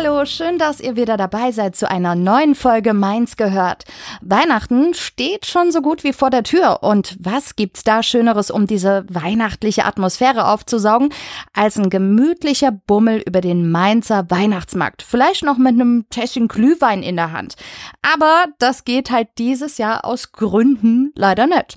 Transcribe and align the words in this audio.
Hallo, 0.00 0.24
schön, 0.26 0.58
dass 0.58 0.78
ihr 0.78 0.94
wieder 0.94 1.16
dabei 1.16 1.50
seid 1.50 1.74
zu 1.74 1.90
einer 1.90 2.14
neuen 2.14 2.54
Folge 2.54 2.94
Mainz 2.94 3.34
gehört. 3.34 3.82
Weihnachten 4.20 4.94
steht 4.94 5.44
schon 5.44 5.72
so 5.72 5.82
gut 5.82 6.04
wie 6.04 6.12
vor 6.12 6.30
der 6.30 6.44
Tür 6.44 6.84
und 6.84 7.16
was 7.18 7.56
gibt's 7.56 7.82
da 7.82 8.04
schöneres, 8.04 8.52
um 8.52 8.68
diese 8.68 9.04
weihnachtliche 9.08 9.84
Atmosphäre 9.84 10.46
aufzusaugen, 10.46 11.08
als 11.52 11.76
ein 11.78 11.90
gemütlicher 11.90 12.70
Bummel 12.70 13.24
über 13.26 13.40
den 13.40 13.72
Mainzer 13.72 14.30
Weihnachtsmarkt, 14.30 15.02
vielleicht 15.02 15.42
noch 15.42 15.58
mit 15.58 15.74
einem 15.74 16.06
Tässchen 16.10 16.46
Glühwein 16.46 17.02
in 17.02 17.16
der 17.16 17.32
Hand. 17.32 17.56
Aber 18.00 18.44
das 18.60 18.84
geht 18.84 19.10
halt 19.10 19.26
dieses 19.36 19.78
Jahr 19.78 20.04
aus 20.04 20.30
Gründen 20.30 21.10
leider 21.16 21.48
nicht. 21.48 21.76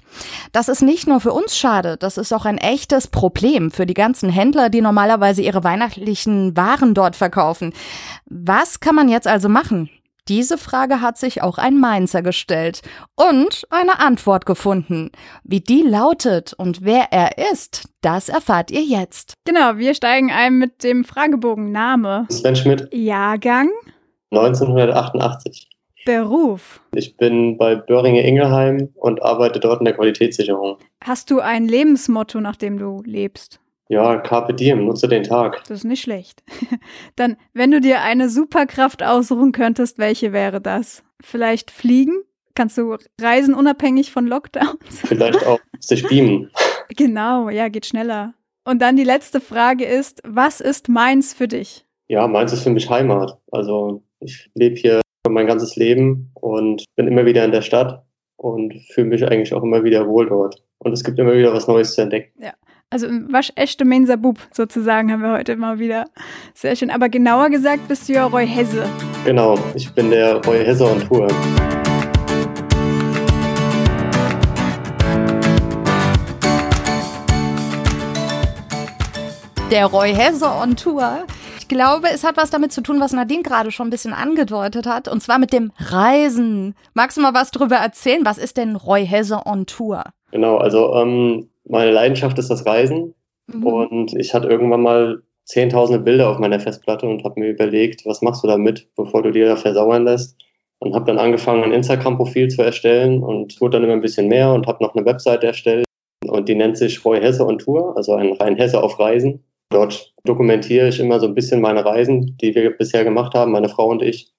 Das 0.52 0.70
ist 0.70 0.84
nicht 0.84 1.08
nur 1.08 1.22
für 1.22 1.34
uns 1.34 1.58
schade, 1.58 1.98
das 1.98 2.20
ist 2.20 2.34
auch 2.34 2.46
ein 2.46 2.60
echtes 2.60 3.08
Problem 3.08 3.72
für 3.72 3.88
die 3.88 3.96
ganzen 3.96 4.30
Händler, 4.30 4.70
die 4.70 4.82
normalerweise 4.82 5.42
ihre 5.42 5.64
weihnachtlichen 5.64 6.56
Waren 6.56 6.94
dort 6.94 7.16
verkaufen. 7.16 7.74
Was 8.26 8.80
kann 8.80 8.96
man 8.96 9.10
jetzt 9.10 9.28
also 9.28 9.50
machen? 9.50 9.90
Diese 10.28 10.58
Frage 10.58 11.02
hat 11.02 11.18
sich 11.18 11.42
auch 11.42 11.58
ein 11.58 11.80
Mainzer 11.80 12.22
gestellt 12.22 12.82
und 13.16 13.66
eine 13.72 14.00
Antwort 14.00 14.46
gefunden. 14.46 15.12
Wie 15.44 15.62
die 15.62 15.82
lautet 15.82 16.54
und 16.54 16.84
wer 16.84 17.08
er 17.12 17.38
ist, 17.52 17.90
das 18.02 18.30
erfahrt 18.30 18.70
ihr 18.70 18.84
jetzt. 18.84 19.34
Genau, 19.46 19.78
wir 19.78 19.96
steigen 19.96 20.32
ein 20.32 20.60
mit 20.60 20.84
dem 20.84 21.04
Fragebogen 21.04 21.72
Name. 21.72 22.28
Sven 22.30 22.56
Schmidt. 22.56 22.88
Jahrgang. 22.94 23.70
1988. 24.32 25.68
Beruf. 26.06 26.82
Ich 26.96 27.18
bin 27.18 27.58
bei 27.58 27.76
Böhringe 27.76 28.26
Ingelheim 28.26 28.90
und 28.96 29.22
arbeite 29.22 29.60
dort 29.60 29.82
in 29.82 29.86
der 29.86 29.96
Qualitätssicherung. 29.96 30.78
Hast 31.04 31.30
du 31.32 31.40
ein 31.40 31.68
Lebensmotto, 31.68 32.40
nach 32.42 32.56
dem 32.56 32.78
du 32.78 33.02
lebst? 33.06 33.61
Ja, 33.92 34.16
Carpe 34.16 34.54
Diem, 34.54 34.86
nutze 34.86 35.10
den 35.10 35.24
Tag. 35.24 35.66
Das 35.68 35.80
ist 35.80 35.84
nicht 35.84 36.02
schlecht. 36.02 36.44
Dann, 37.18 37.36
wenn 37.54 37.72
du 37.72 37.82
dir 37.82 38.00
eine 38.00 38.30
Superkraft 38.30 39.04
aussuchen 39.04 39.52
könntest, 39.52 39.98
welche 39.98 40.32
wäre 40.32 40.62
das? 40.62 41.04
Vielleicht 41.20 41.72
fliegen? 41.72 42.14
Kannst 42.56 42.78
du 42.78 42.96
reisen 43.20 43.54
unabhängig 43.54 44.10
von 44.10 44.28
Lockdowns? 44.28 44.78
Vielleicht 45.04 45.46
auch 45.46 45.60
sich 45.80 46.08
beamen. 46.08 46.50
Genau, 46.98 47.50
ja, 47.50 47.70
geht 47.70 47.86
schneller. 47.86 48.34
Und 48.66 48.82
dann 48.82 48.98
die 48.98 49.06
letzte 49.06 49.40
Frage 49.40 49.86
ist, 49.86 50.22
was 50.26 50.60
ist 50.60 50.90
Mainz 50.90 51.34
für 51.34 51.48
dich? 51.48 51.86
Ja, 52.10 52.28
Mainz 52.28 52.52
ist 52.52 52.64
für 52.64 52.70
mich 52.70 52.90
Heimat. 52.90 53.40
Also 53.50 54.04
ich 54.20 54.52
lebe 54.56 54.76
hier 54.76 55.02
mein 55.30 55.48
ganzes 55.48 55.78
Leben 55.78 56.32
und 56.34 56.84
bin 56.98 57.08
immer 57.08 57.26
wieder 57.26 57.46
in 57.46 57.54
der 57.54 57.62
Stadt 57.62 58.06
und 58.36 58.74
fühle 58.94 59.08
mich 59.08 59.26
eigentlich 59.26 59.54
auch 59.54 59.64
immer 59.64 59.86
wieder 59.86 60.06
wohl 60.06 60.28
dort. 60.28 60.62
Und 60.80 60.92
es 60.92 61.02
gibt 61.06 61.18
immer 61.18 61.34
wieder 61.34 61.54
was 61.54 61.70
Neues 61.70 61.96
zu 61.96 62.02
entdecken. 62.02 62.34
Ja, 62.44 62.54
also 62.92 63.08
ein 63.08 63.32
waschechte 63.32 63.86
Mensa 63.86 64.18
Bub 64.18 64.38
sozusagen 64.52 65.12
haben 65.14 65.22
wir 65.22 65.32
heute 65.32 65.56
mal 65.56 65.80
wieder. 65.80 66.08
Sehr 66.54 66.76
schön. 66.76 66.92
Aber 66.92 67.08
genauer 67.08 67.50
gesagt 67.50 67.88
bist 67.88 68.10
du 68.10 68.14
ja 68.14 68.26
Roy 68.26 68.46
Hesse. 68.46 68.86
Genau, 69.24 69.58
ich 69.76 69.90
bin 69.94 70.10
der 70.10 70.46
Roy 70.46 70.64
Hesse 70.66 70.84
on 70.84 71.00
Tour. 71.00 71.28
Der 79.72 79.86
Roy 79.86 80.14
Hesse 80.14 80.46
on 80.46 80.76
Tour. 80.76 81.26
Ich 81.60 81.70
glaube, 81.70 82.10
es 82.10 82.26
hat 82.26 82.36
was 82.36 82.50
damit 82.50 82.74
zu 82.74 82.82
tun, 82.82 83.00
was 83.00 83.14
Nadine 83.14 83.44
gerade 83.44 83.72
schon 83.72 83.88
ein 83.88 83.92
bisschen 83.92 84.12
angedeutet 84.12 84.86
hat, 84.86 85.08
und 85.08 85.24
zwar 85.24 85.40
mit 85.40 85.54
dem 85.54 85.72
Reisen. 85.78 86.76
Magst 86.94 87.16
du 87.16 87.22
mal 87.22 87.34
was 87.34 87.52
darüber 87.52 87.78
erzählen? 87.78 88.26
Was 88.26 88.38
ist 88.38 88.58
denn 88.58 88.76
Roy 88.76 89.08
Hesse 89.08 89.46
on 89.46 89.66
Tour? 89.66 90.04
Genau, 90.32 90.58
also 90.58 90.94
ähm, 90.96 91.48
meine 91.72 91.92
Leidenschaft 91.92 92.38
ist 92.38 92.50
das 92.50 92.66
Reisen. 92.66 93.16
Mhm. 93.48 93.66
Und 93.66 94.16
ich 94.16 94.34
hatte 94.34 94.48
irgendwann 94.48 94.82
mal 94.82 95.22
zehntausende 95.46 96.04
Bilder 96.04 96.30
auf 96.30 96.40
meiner 96.40 96.60
Festplatte 96.60 97.08
und 97.08 97.24
habe 97.24 97.40
mir 97.40 97.50
überlegt, 97.50 98.06
was 98.06 98.22
machst 98.22 98.44
du 98.44 98.48
damit, 98.48 98.88
bevor 98.96 99.24
du 99.24 99.32
dir 99.32 99.48
da 99.48 99.56
versauern 99.56 100.06
lässt. 100.06 100.38
Und 100.80 100.96
habe 100.96 101.06
dann 101.06 101.20
angefangen, 101.20 101.64
ein 101.64 101.74
Instagram-Profil 101.74 102.48
zu 102.48 102.64
erstellen 102.64 103.22
und 103.22 103.60
wurde 103.62 103.78
dann 103.78 103.84
immer 103.84 103.94
ein 103.94 104.02
bisschen 104.02 104.28
mehr 104.28 104.52
und 104.52 104.66
habe 104.66 104.84
noch 104.84 104.96
eine 104.96 105.06
Webseite 105.06 105.48
erstellt. 105.48 105.86
Und 106.26 106.50
die 106.50 106.56
nennt 106.56 106.78
sich 106.78 107.04
Roy 107.06 107.20
Hesse 107.20 107.46
on 107.46 107.60
Tour, 107.60 107.96
also 107.96 108.14
ein 108.16 108.34
rein 108.34 108.56
Hesse 108.56 108.82
auf 108.82 109.00
Reisen. 109.00 109.44
Dort 109.70 110.14
dokumentiere 110.24 110.88
ich 110.88 111.00
immer 111.00 111.20
so 111.20 111.28
ein 111.28 111.36
bisschen 111.36 111.62
meine 111.62 111.86
Reisen, 111.86 112.36
die 112.42 112.56
wir 112.56 112.72
bisher 112.72 113.04
gemacht 113.04 113.36
haben, 113.36 113.52
meine 113.52 113.70
Frau 113.70 113.90
und 113.90 114.02
ich 114.02 114.32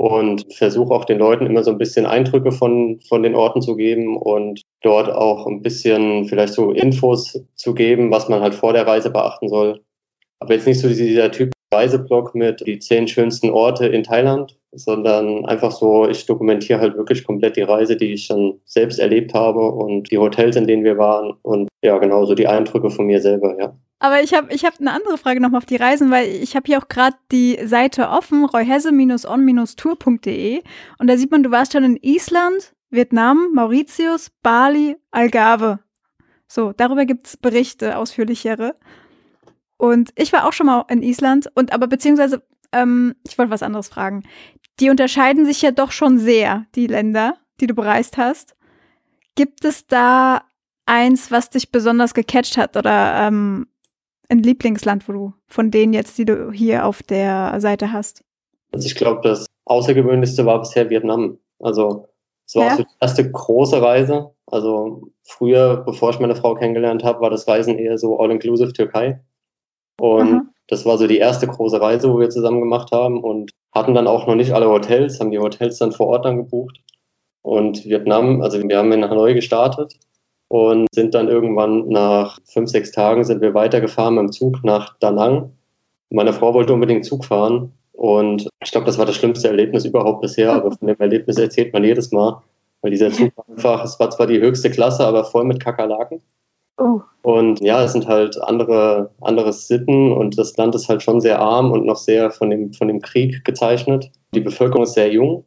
und 0.00 0.50
versuche 0.54 0.94
auch 0.94 1.04
den 1.04 1.18
Leuten 1.18 1.44
immer 1.44 1.62
so 1.62 1.70
ein 1.70 1.76
bisschen 1.76 2.06
Eindrücke 2.06 2.52
von, 2.52 2.98
von 3.06 3.22
den 3.22 3.34
Orten 3.34 3.60
zu 3.60 3.76
geben 3.76 4.16
und 4.16 4.62
dort 4.80 5.10
auch 5.10 5.46
ein 5.46 5.60
bisschen 5.60 6.24
vielleicht 6.24 6.54
so 6.54 6.70
Infos 6.70 7.38
zu 7.54 7.74
geben, 7.74 8.10
was 8.10 8.26
man 8.26 8.40
halt 8.40 8.54
vor 8.54 8.72
der 8.72 8.86
Reise 8.86 9.10
beachten 9.10 9.50
soll. 9.50 9.82
Aber 10.38 10.54
jetzt 10.54 10.66
nicht 10.66 10.80
so 10.80 10.88
dieser 10.88 11.30
Typ 11.30 11.52
Reiseblog 11.72 12.34
mit 12.34 12.66
die 12.66 12.78
zehn 12.78 13.06
schönsten 13.06 13.50
Orte 13.50 13.86
in 13.86 14.02
Thailand, 14.02 14.58
sondern 14.72 15.44
einfach 15.46 15.70
so, 15.70 16.08
ich 16.08 16.26
dokumentiere 16.26 16.80
halt 16.80 16.96
wirklich 16.96 17.24
komplett 17.24 17.56
die 17.56 17.62
Reise, 17.62 17.96
die 17.96 18.14
ich 18.14 18.26
schon 18.26 18.60
selbst 18.64 18.98
erlebt 18.98 19.34
habe 19.34 19.60
und 19.60 20.10
die 20.10 20.18
Hotels, 20.18 20.56
in 20.56 20.66
denen 20.66 20.84
wir 20.84 20.98
waren 20.98 21.34
und 21.42 21.68
ja, 21.82 21.98
genau 21.98 22.24
so 22.24 22.34
die 22.34 22.48
Eindrücke 22.48 22.90
von 22.90 23.06
mir 23.06 23.20
selber, 23.20 23.56
ja. 23.58 23.76
Aber 24.00 24.22
ich 24.22 24.32
habe 24.32 24.52
ich 24.52 24.64
hab 24.64 24.80
eine 24.80 24.92
andere 24.92 25.18
Frage 25.18 25.40
nochmal 25.40 25.58
auf 25.58 25.66
die 25.66 25.76
Reisen, 25.76 26.10
weil 26.10 26.26
ich 26.26 26.56
habe 26.56 26.66
hier 26.66 26.78
auch 26.78 26.88
gerade 26.88 27.16
die 27.30 27.58
Seite 27.64 28.08
offen, 28.08 28.46
reuhesse-on-tour.de 28.46 30.62
und 30.98 31.06
da 31.06 31.16
sieht 31.16 31.30
man, 31.30 31.42
du 31.42 31.50
warst 31.50 31.72
schon 31.72 31.84
in 31.84 31.98
Island, 32.00 32.72
Vietnam, 32.90 33.50
Mauritius, 33.54 34.30
Bali, 34.42 34.96
Algarve. 35.10 35.80
So, 36.48 36.72
darüber 36.72 37.04
gibt's 37.04 37.36
Berichte, 37.36 37.96
ausführlichere. 37.96 38.74
Und 39.80 40.10
ich 40.16 40.30
war 40.34 40.46
auch 40.46 40.52
schon 40.52 40.66
mal 40.66 40.84
in 40.90 41.02
Island 41.02 41.50
und 41.54 41.72
aber 41.72 41.86
beziehungsweise, 41.86 42.42
ähm, 42.70 43.14
ich 43.26 43.38
wollte 43.38 43.50
was 43.50 43.62
anderes 43.62 43.88
fragen. 43.88 44.24
Die 44.78 44.90
unterscheiden 44.90 45.46
sich 45.46 45.62
ja 45.62 45.70
doch 45.70 45.90
schon 45.90 46.18
sehr, 46.18 46.66
die 46.74 46.86
Länder, 46.86 47.38
die 47.62 47.66
du 47.66 47.74
bereist 47.74 48.18
hast. 48.18 48.56
Gibt 49.36 49.64
es 49.64 49.86
da 49.86 50.42
eins, 50.84 51.30
was 51.30 51.48
dich 51.48 51.72
besonders 51.72 52.12
gecatcht 52.12 52.58
hat 52.58 52.76
oder 52.76 53.26
ähm, 53.26 53.68
ein 54.28 54.42
Lieblingsland, 54.42 55.08
wo 55.08 55.12
du 55.12 55.32
von 55.46 55.70
denen 55.70 55.94
jetzt, 55.94 56.18
die 56.18 56.26
du 56.26 56.52
hier 56.52 56.84
auf 56.84 57.02
der 57.02 57.58
Seite 57.58 57.90
hast? 57.90 58.22
Also 58.72 58.84
ich 58.84 58.96
glaube, 58.96 59.22
das 59.22 59.46
Außergewöhnlichste 59.64 60.44
war 60.44 60.60
bisher 60.60 60.90
Vietnam. 60.90 61.38
Also 61.58 62.06
es 62.46 62.54
war 62.54 62.66
ja. 62.66 62.72
auch 62.72 62.76
so 62.76 62.82
die 62.82 62.96
erste 63.00 63.30
große 63.30 63.80
Reise. 63.80 64.34
Also 64.44 65.08
früher, 65.22 65.78
bevor 65.86 66.10
ich 66.10 66.20
meine 66.20 66.36
Frau 66.36 66.54
kennengelernt 66.54 67.02
habe, 67.02 67.22
war 67.22 67.30
das 67.30 67.48
Reisen 67.48 67.78
eher 67.78 67.96
so 67.96 68.20
all-inclusive 68.20 68.74
Türkei. 68.74 69.20
Und 70.00 70.32
Aha. 70.32 70.42
das 70.68 70.86
war 70.86 70.96
so 70.96 71.06
die 71.06 71.18
erste 71.18 71.46
große 71.46 71.80
Reise, 71.80 72.12
wo 72.12 72.18
wir 72.18 72.30
zusammen 72.30 72.60
gemacht 72.60 72.90
haben 72.90 73.22
und 73.22 73.52
hatten 73.72 73.94
dann 73.94 74.06
auch 74.06 74.26
noch 74.26 74.34
nicht 74.34 74.52
alle 74.52 74.68
Hotels, 74.70 75.20
haben 75.20 75.30
die 75.30 75.38
Hotels 75.38 75.78
dann 75.78 75.92
vor 75.92 76.08
Ort 76.08 76.24
dann 76.24 76.38
gebucht. 76.38 76.80
Und 77.42 77.84
Vietnam, 77.84 78.40
also 78.40 78.62
wir 78.62 78.78
haben 78.78 78.92
in 78.92 79.08
Hanoi 79.08 79.34
gestartet 79.34 79.94
und 80.48 80.86
sind 80.92 81.14
dann 81.14 81.28
irgendwann 81.28 81.88
nach 81.88 82.38
fünf, 82.44 82.70
sechs 82.70 82.92
Tagen 82.92 83.24
sind 83.24 83.40
wir 83.40 83.54
weitergefahren 83.54 84.14
mit 84.14 84.22
dem 84.22 84.32
Zug 84.32 84.64
nach 84.64 84.96
Da 85.00 85.10
Nang. 85.10 85.52
Meine 86.10 86.32
Frau 86.32 86.54
wollte 86.54 86.72
unbedingt 86.72 87.04
Zug 87.04 87.24
fahren 87.24 87.72
und 87.92 88.48
ich 88.62 88.70
glaube, 88.70 88.86
das 88.86 88.98
war 88.98 89.06
das 89.06 89.16
schlimmste 89.16 89.48
Erlebnis 89.48 89.84
überhaupt 89.84 90.22
bisher, 90.22 90.52
aber 90.52 90.72
von 90.72 90.88
dem 90.88 90.98
Erlebnis 90.98 91.38
erzählt 91.38 91.72
man 91.72 91.84
jedes 91.84 92.10
Mal, 92.10 92.42
weil 92.80 92.90
dieser 92.90 93.12
Zug 93.12 93.30
einfach, 93.48 93.84
es 93.84 94.00
war 94.00 94.10
zwar 94.10 94.26
die 94.26 94.40
höchste 94.40 94.70
Klasse, 94.70 95.04
aber 95.04 95.24
voll 95.24 95.44
mit 95.44 95.60
Kakerlaken. 95.60 96.22
Oh. 96.80 97.02
Und 97.22 97.60
ja, 97.60 97.84
es 97.84 97.92
sind 97.92 98.08
halt 98.08 98.40
andere, 98.42 99.10
andere 99.20 99.52
Sitten 99.52 100.12
und 100.12 100.38
das 100.38 100.56
Land 100.56 100.74
ist 100.74 100.88
halt 100.88 101.02
schon 101.02 101.20
sehr 101.20 101.38
arm 101.38 101.70
und 101.70 101.84
noch 101.84 101.96
sehr 101.96 102.30
von 102.30 102.48
dem, 102.48 102.72
von 102.72 102.88
dem 102.88 103.00
Krieg 103.00 103.44
gezeichnet. 103.44 104.10
Die 104.34 104.40
Bevölkerung 104.40 104.84
ist 104.84 104.94
sehr 104.94 105.12
jung. 105.12 105.44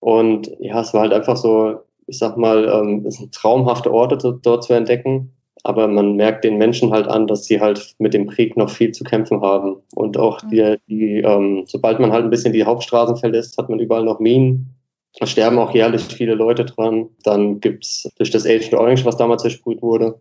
Und 0.00 0.50
ja, 0.58 0.80
es 0.80 0.92
war 0.92 1.02
halt 1.02 1.12
einfach 1.12 1.36
so, 1.36 1.78
ich 2.06 2.18
sag 2.18 2.36
mal, 2.36 2.68
ähm, 2.68 3.04
es 3.06 3.16
sind 3.16 3.32
traumhafte 3.32 3.92
Orte 3.92 4.18
dort 4.42 4.64
zu 4.64 4.72
entdecken. 4.72 5.32
Aber 5.62 5.86
man 5.88 6.16
merkt 6.16 6.42
den 6.42 6.56
Menschen 6.56 6.90
halt 6.90 7.06
an, 7.06 7.26
dass 7.26 7.44
sie 7.44 7.60
halt 7.60 7.94
mit 7.98 8.14
dem 8.14 8.26
Krieg 8.26 8.56
noch 8.56 8.70
viel 8.70 8.92
zu 8.92 9.04
kämpfen 9.04 9.42
haben. 9.42 9.76
Und 9.94 10.16
auch 10.16 10.42
mhm. 10.42 10.48
die, 10.48 10.76
die 10.88 11.20
ähm, 11.20 11.64
sobald 11.66 12.00
man 12.00 12.12
halt 12.12 12.24
ein 12.24 12.30
bisschen 12.30 12.54
die 12.54 12.64
Hauptstraßen 12.64 13.16
verlässt, 13.16 13.58
hat 13.58 13.68
man 13.68 13.78
überall 13.78 14.04
noch 14.04 14.18
Minen. 14.18 14.74
Da 15.18 15.26
sterben 15.26 15.58
auch 15.58 15.72
jährlich 15.74 16.02
viele 16.02 16.34
Leute 16.34 16.64
dran. 16.64 17.10
Dann 17.24 17.60
gibt's 17.60 18.08
durch 18.16 18.30
das 18.30 18.46
Agent 18.46 18.74
Orange, 18.74 19.04
was 19.04 19.16
damals 19.16 19.42
versprüht 19.42 19.82
wurde, 19.82 20.18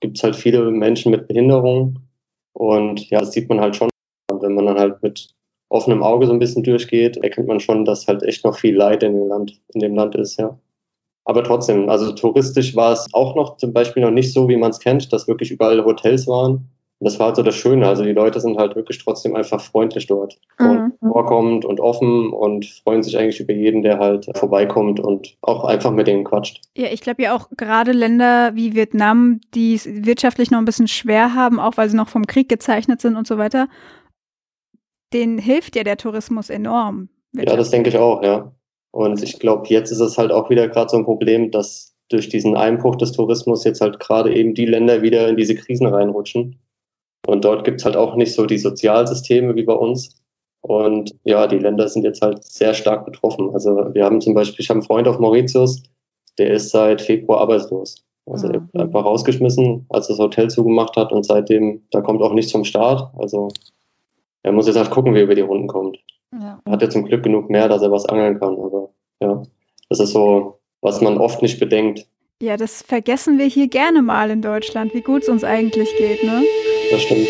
gibt's 0.00 0.22
halt 0.22 0.36
viele 0.36 0.70
Menschen 0.70 1.12
mit 1.12 1.28
Behinderung. 1.28 1.98
Und 2.52 3.08
ja, 3.10 3.20
das 3.20 3.32
sieht 3.32 3.48
man 3.48 3.60
halt 3.60 3.76
schon. 3.76 3.88
Und 4.30 4.42
wenn 4.42 4.54
man 4.54 4.66
dann 4.66 4.78
halt 4.78 5.02
mit 5.02 5.28
offenem 5.68 6.02
Auge 6.02 6.26
so 6.26 6.32
ein 6.32 6.38
bisschen 6.38 6.62
durchgeht, 6.62 7.16
erkennt 7.18 7.48
man 7.48 7.60
schon, 7.60 7.84
dass 7.84 8.08
halt 8.08 8.22
echt 8.22 8.44
noch 8.44 8.58
viel 8.58 8.76
Leid 8.76 9.02
in 9.02 9.14
dem 9.14 9.28
Land, 9.28 9.60
in 9.74 9.80
dem 9.80 9.94
Land 9.94 10.14
ist, 10.16 10.38
ja. 10.38 10.58
Aber 11.24 11.44
trotzdem, 11.44 11.88
also 11.88 12.12
touristisch 12.12 12.74
war 12.74 12.92
es 12.92 13.06
auch 13.12 13.36
noch 13.36 13.56
zum 13.56 13.72
Beispiel 13.72 14.02
noch 14.02 14.10
nicht 14.10 14.32
so, 14.32 14.48
wie 14.48 14.56
man 14.56 14.70
es 14.70 14.80
kennt, 14.80 15.12
dass 15.12 15.28
wirklich 15.28 15.50
überall 15.50 15.84
Hotels 15.84 16.26
waren. 16.26 16.68
Und 17.00 17.06
das 17.06 17.18
war 17.18 17.28
halt 17.28 17.36
so 17.36 17.42
das 17.42 17.54
Schöne. 17.54 17.88
Also 17.88 18.04
die 18.04 18.12
Leute 18.12 18.40
sind 18.40 18.58
halt 18.58 18.76
wirklich 18.76 19.02
trotzdem 19.02 19.34
einfach 19.34 19.58
freundlich 19.58 20.06
dort. 20.06 20.38
Mhm. 20.58 20.92
Und 21.00 21.12
vorkommend 21.12 21.64
und 21.64 21.80
offen 21.80 22.30
und 22.30 22.66
freuen 22.66 23.02
sich 23.02 23.16
eigentlich 23.16 23.40
über 23.40 23.54
jeden, 23.54 23.82
der 23.82 23.98
halt 23.98 24.28
vorbeikommt 24.34 25.00
und 25.00 25.34
auch 25.40 25.64
einfach 25.64 25.92
mit 25.92 26.06
denen 26.06 26.24
quatscht. 26.24 26.60
Ja, 26.76 26.88
ich 26.92 27.00
glaube 27.00 27.22
ja 27.22 27.34
auch 27.34 27.48
gerade 27.56 27.92
Länder 27.92 28.54
wie 28.54 28.74
Vietnam, 28.74 29.40
die 29.54 29.74
es 29.74 29.86
wirtschaftlich 29.86 30.50
noch 30.50 30.58
ein 30.58 30.66
bisschen 30.66 30.88
schwer 30.88 31.34
haben, 31.34 31.58
auch 31.58 31.78
weil 31.78 31.88
sie 31.88 31.96
noch 31.96 32.08
vom 32.08 32.26
Krieg 32.26 32.50
gezeichnet 32.50 33.00
sind 33.00 33.16
und 33.16 33.26
so 33.26 33.38
weiter, 33.38 33.68
denen 35.14 35.38
hilft 35.38 35.76
ja 35.76 35.84
der 35.84 35.96
Tourismus 35.96 36.50
enorm. 36.50 37.08
Ja, 37.32 37.56
das 37.56 37.70
denke 37.70 37.88
ich 37.88 37.96
auch, 37.96 38.22
ja. 38.22 38.52
Und 38.90 39.22
ich 39.22 39.38
glaube, 39.38 39.68
jetzt 39.68 39.90
ist 39.90 40.00
es 40.00 40.18
halt 40.18 40.32
auch 40.32 40.50
wieder 40.50 40.68
gerade 40.68 40.90
so 40.90 40.98
ein 40.98 41.04
Problem, 41.04 41.50
dass 41.50 41.94
durch 42.10 42.28
diesen 42.28 42.56
Einbruch 42.56 42.96
des 42.96 43.12
Tourismus 43.12 43.64
jetzt 43.64 43.80
halt 43.80 44.00
gerade 44.00 44.34
eben 44.34 44.52
die 44.52 44.66
Länder 44.66 45.00
wieder 45.00 45.28
in 45.28 45.36
diese 45.36 45.54
Krisen 45.54 45.86
reinrutschen. 45.86 46.58
Und 47.26 47.44
dort 47.44 47.64
gibt 47.64 47.80
es 47.80 47.84
halt 47.84 47.96
auch 47.96 48.16
nicht 48.16 48.34
so 48.34 48.46
die 48.46 48.58
Sozialsysteme 48.58 49.54
wie 49.54 49.64
bei 49.64 49.74
uns. 49.74 50.16
Und 50.62 51.14
ja, 51.24 51.46
die 51.46 51.58
Länder 51.58 51.88
sind 51.88 52.04
jetzt 52.04 52.22
halt 52.22 52.44
sehr 52.44 52.74
stark 52.74 53.06
betroffen. 53.06 53.50
Also 53.52 53.70
wir 53.94 54.04
haben 54.04 54.20
zum 54.20 54.34
Beispiel, 54.34 54.62
ich 54.62 54.68
habe 54.68 54.78
einen 54.78 54.86
Freund 54.86 55.08
auf 55.08 55.18
Mauritius, 55.18 55.82
der 56.38 56.52
ist 56.52 56.70
seit 56.70 57.00
Februar 57.00 57.40
arbeitslos. 57.40 58.04
Also 58.26 58.48
er 58.48 58.54
wird 58.54 58.76
einfach 58.76 59.04
rausgeschmissen, 59.04 59.86
als 59.88 60.08
das 60.08 60.18
Hotel 60.18 60.48
zugemacht 60.48 60.96
hat 60.96 61.12
und 61.12 61.24
seitdem, 61.24 61.82
da 61.90 62.00
kommt 62.00 62.22
auch 62.22 62.32
nichts 62.32 62.52
vom 62.52 62.64
Staat. 62.64 63.10
Also 63.18 63.48
er 64.42 64.52
muss 64.52 64.66
jetzt 64.66 64.76
halt 64.76 64.90
gucken, 64.90 65.14
wie 65.14 65.18
er 65.18 65.24
über 65.24 65.34
die 65.34 65.40
Runden 65.40 65.66
kommt. 65.66 65.98
Ja. 66.32 66.60
Er 66.64 66.72
hat 66.72 66.82
ja 66.82 66.90
zum 66.90 67.04
Glück 67.04 67.22
genug 67.22 67.50
mehr, 67.50 67.68
dass 67.68 67.82
er 67.82 67.90
was 67.90 68.06
angeln 68.06 68.38
kann. 68.38 68.58
Aber 68.58 68.90
ja, 69.20 69.42
das 69.88 70.00
ist 70.00 70.12
so, 70.12 70.58
was 70.80 71.00
man 71.00 71.18
oft 71.18 71.42
nicht 71.42 71.58
bedenkt. 71.58 72.06
Ja, 72.42 72.56
das 72.56 72.80
vergessen 72.80 73.36
wir 73.36 73.44
hier 73.44 73.68
gerne 73.68 74.00
mal 74.00 74.30
in 74.30 74.40
Deutschland, 74.40 74.94
wie 74.94 75.02
gut 75.02 75.24
es 75.24 75.28
uns 75.28 75.44
eigentlich 75.44 75.94
geht, 75.98 76.24
ne? 76.24 76.42
Das 76.90 77.02
stimmt. 77.02 77.28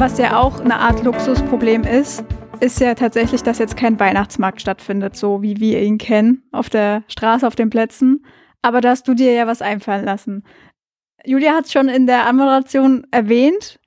Was 0.00 0.18
ja 0.18 0.36
auch 0.36 0.58
eine 0.58 0.80
Art 0.80 1.04
Luxusproblem 1.04 1.82
ist, 1.84 2.24
ist 2.58 2.80
ja 2.80 2.96
tatsächlich, 2.96 3.44
dass 3.44 3.58
jetzt 3.58 3.76
kein 3.76 4.00
Weihnachtsmarkt 4.00 4.60
stattfindet, 4.60 5.14
so 5.14 5.42
wie 5.42 5.60
wir 5.60 5.80
ihn 5.80 5.98
kennen, 5.98 6.42
auf 6.50 6.68
der 6.68 7.04
Straße, 7.06 7.46
auf 7.46 7.54
den 7.54 7.70
Plätzen, 7.70 8.26
aber 8.62 8.80
da 8.80 8.90
hast 8.90 9.06
du 9.06 9.14
dir 9.14 9.32
ja 9.32 9.46
was 9.46 9.62
einfallen 9.62 10.04
lassen. 10.04 10.42
Julia 11.24 11.52
hat 11.52 11.66
es 11.66 11.72
schon 11.72 11.88
in 11.88 12.08
der 12.08 12.26
Anmoderation 12.26 13.06
erwähnt. 13.12 13.77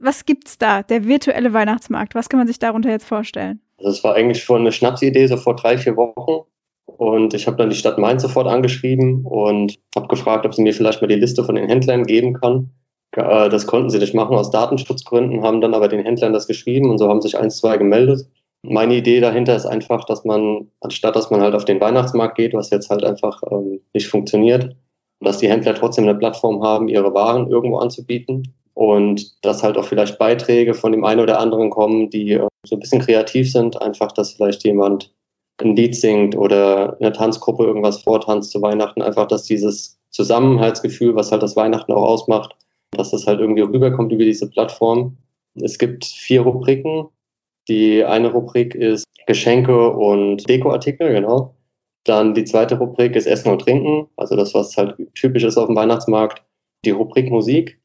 Was 0.00 0.24
gibt's 0.24 0.56
da? 0.56 0.82
Der 0.82 1.04
virtuelle 1.04 1.52
Weihnachtsmarkt. 1.52 2.14
Was 2.14 2.30
kann 2.30 2.38
man 2.38 2.46
sich 2.46 2.58
darunter 2.58 2.88
jetzt 2.88 3.06
vorstellen? 3.06 3.60
Also 3.78 3.90
es 3.90 4.02
war 4.02 4.14
eigentlich 4.14 4.42
schon 4.42 4.62
eine 4.62 4.72
Schnapsidee, 4.72 5.26
so 5.26 5.36
vor 5.36 5.56
drei, 5.56 5.76
vier 5.76 5.94
Wochen. 5.96 6.46
Und 6.86 7.34
ich 7.34 7.46
habe 7.46 7.58
dann 7.58 7.68
die 7.68 7.76
Stadt 7.76 7.98
Mainz 7.98 8.22
sofort 8.22 8.46
angeschrieben 8.46 9.26
und 9.26 9.78
habe 9.94 10.08
gefragt, 10.08 10.46
ob 10.46 10.54
sie 10.54 10.62
mir 10.62 10.72
vielleicht 10.72 11.02
mal 11.02 11.08
die 11.08 11.16
Liste 11.16 11.44
von 11.44 11.54
den 11.54 11.68
Händlern 11.68 12.04
geben 12.04 12.32
kann. 12.32 12.70
Äh, 13.12 13.50
das 13.50 13.66
konnten 13.66 13.90
sie 13.90 13.98
nicht 13.98 14.14
machen 14.14 14.36
aus 14.36 14.50
Datenschutzgründen, 14.50 15.42
haben 15.42 15.60
dann 15.60 15.74
aber 15.74 15.88
den 15.88 16.02
Händlern 16.02 16.32
das 16.32 16.46
geschrieben 16.46 16.90
und 16.90 16.96
so 16.98 17.08
haben 17.08 17.20
sich 17.20 17.38
eins, 17.38 17.58
zwei 17.58 17.76
gemeldet. 17.76 18.26
Meine 18.62 18.96
Idee 18.96 19.20
dahinter 19.20 19.54
ist 19.54 19.66
einfach, 19.66 20.04
dass 20.04 20.24
man, 20.24 20.68
anstatt 20.80 21.14
dass 21.14 21.30
man 21.30 21.42
halt 21.42 21.54
auf 21.54 21.64
den 21.66 21.80
Weihnachtsmarkt 21.80 22.36
geht, 22.36 22.54
was 22.54 22.70
jetzt 22.70 22.90
halt 22.90 23.04
einfach 23.04 23.42
ähm, 23.50 23.80
nicht 23.92 24.08
funktioniert, 24.08 24.76
dass 25.20 25.38
die 25.38 25.48
Händler 25.48 25.74
trotzdem 25.74 26.04
eine 26.04 26.18
Plattform 26.18 26.62
haben, 26.62 26.88
ihre 26.88 27.12
Waren 27.12 27.50
irgendwo 27.50 27.78
anzubieten 27.78 28.54
und 28.80 29.44
dass 29.44 29.62
halt 29.62 29.76
auch 29.76 29.84
vielleicht 29.84 30.18
Beiträge 30.18 30.72
von 30.72 30.92
dem 30.92 31.04
einen 31.04 31.20
oder 31.20 31.38
anderen 31.38 31.68
kommen, 31.68 32.08
die 32.08 32.32
äh, 32.32 32.48
so 32.64 32.76
ein 32.76 32.80
bisschen 32.80 33.02
kreativ 33.02 33.52
sind, 33.52 33.80
einfach, 33.82 34.10
dass 34.12 34.32
vielleicht 34.32 34.64
jemand 34.64 35.12
ein 35.60 35.76
Lied 35.76 35.94
singt 35.94 36.34
oder 36.34 36.96
eine 36.98 37.12
Tanzgruppe 37.12 37.64
irgendwas 37.64 38.00
vortanzt 38.00 38.52
zu 38.52 38.62
Weihnachten, 38.62 39.02
einfach, 39.02 39.26
dass 39.26 39.42
dieses 39.42 39.98
Zusammenhaltsgefühl, 40.08 41.14
was 41.14 41.30
halt 41.30 41.42
das 41.42 41.56
Weihnachten 41.56 41.92
auch 41.92 42.04
ausmacht, 42.04 42.56
dass 42.92 43.10
das 43.10 43.26
halt 43.26 43.40
irgendwie 43.40 43.60
rüberkommt 43.60 44.12
über 44.12 44.24
diese 44.24 44.48
Plattform. 44.48 45.14
Es 45.56 45.76
gibt 45.76 46.06
vier 46.06 46.40
Rubriken, 46.40 47.06
die 47.68 48.02
eine 48.02 48.32
Rubrik 48.32 48.74
ist 48.74 49.04
Geschenke 49.26 49.90
und 49.90 50.48
Dekoartikel, 50.48 51.12
genau. 51.12 51.54
Dann 52.04 52.32
die 52.32 52.44
zweite 52.44 52.78
Rubrik 52.78 53.14
ist 53.14 53.26
Essen 53.26 53.52
und 53.52 53.60
Trinken, 53.60 54.08
also 54.16 54.36
das, 54.36 54.54
was 54.54 54.74
halt 54.78 54.96
typisch 55.16 55.44
ist 55.44 55.58
auf 55.58 55.66
dem 55.66 55.76
Weihnachtsmarkt. 55.76 56.42
Die 56.86 56.92
Rubrik 56.92 57.30
Musik. 57.30 57.79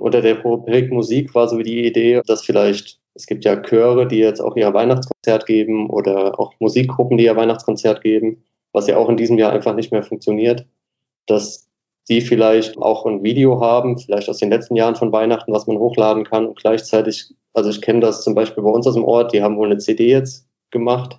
Unter 0.00 0.20
der 0.22 0.42
Rubrik 0.42 0.92
Musik 0.92 1.34
war 1.34 1.48
so 1.48 1.58
die 1.58 1.86
Idee, 1.86 2.20
dass 2.26 2.44
vielleicht, 2.44 2.98
es 3.14 3.26
gibt 3.26 3.44
ja 3.44 3.56
Chöre, 3.56 4.06
die 4.06 4.18
jetzt 4.18 4.40
auch 4.40 4.56
ihr 4.56 4.72
Weihnachtskonzert 4.72 5.46
geben 5.46 5.90
oder 5.90 6.38
auch 6.38 6.52
Musikgruppen, 6.58 7.18
die 7.18 7.24
ihr 7.24 7.36
Weihnachtskonzert 7.36 8.02
geben, 8.02 8.42
was 8.72 8.86
ja 8.86 8.96
auch 8.96 9.08
in 9.08 9.16
diesem 9.16 9.38
Jahr 9.38 9.52
einfach 9.52 9.74
nicht 9.74 9.92
mehr 9.92 10.02
funktioniert, 10.02 10.66
dass 11.26 11.68
die 12.08 12.20
vielleicht 12.20 12.78
auch 12.78 13.06
ein 13.06 13.22
Video 13.22 13.60
haben, 13.60 13.98
vielleicht 13.98 14.28
aus 14.28 14.38
den 14.38 14.50
letzten 14.50 14.74
Jahren 14.76 14.96
von 14.96 15.12
Weihnachten, 15.12 15.52
was 15.52 15.66
man 15.66 15.78
hochladen 15.78 16.24
kann 16.24 16.46
und 16.46 16.58
gleichzeitig 16.58 17.34
also 17.52 17.70
ich 17.70 17.80
kenne 17.80 18.00
das 18.00 18.22
zum 18.22 18.34
Beispiel 18.34 18.62
bei 18.62 18.70
uns 18.70 18.86
aus 18.86 18.94
dem 18.94 19.04
Ort, 19.04 19.32
die 19.32 19.42
haben 19.42 19.56
wohl 19.56 19.66
eine 19.66 19.78
CD 19.78 20.08
jetzt 20.08 20.48
gemacht 20.70 21.18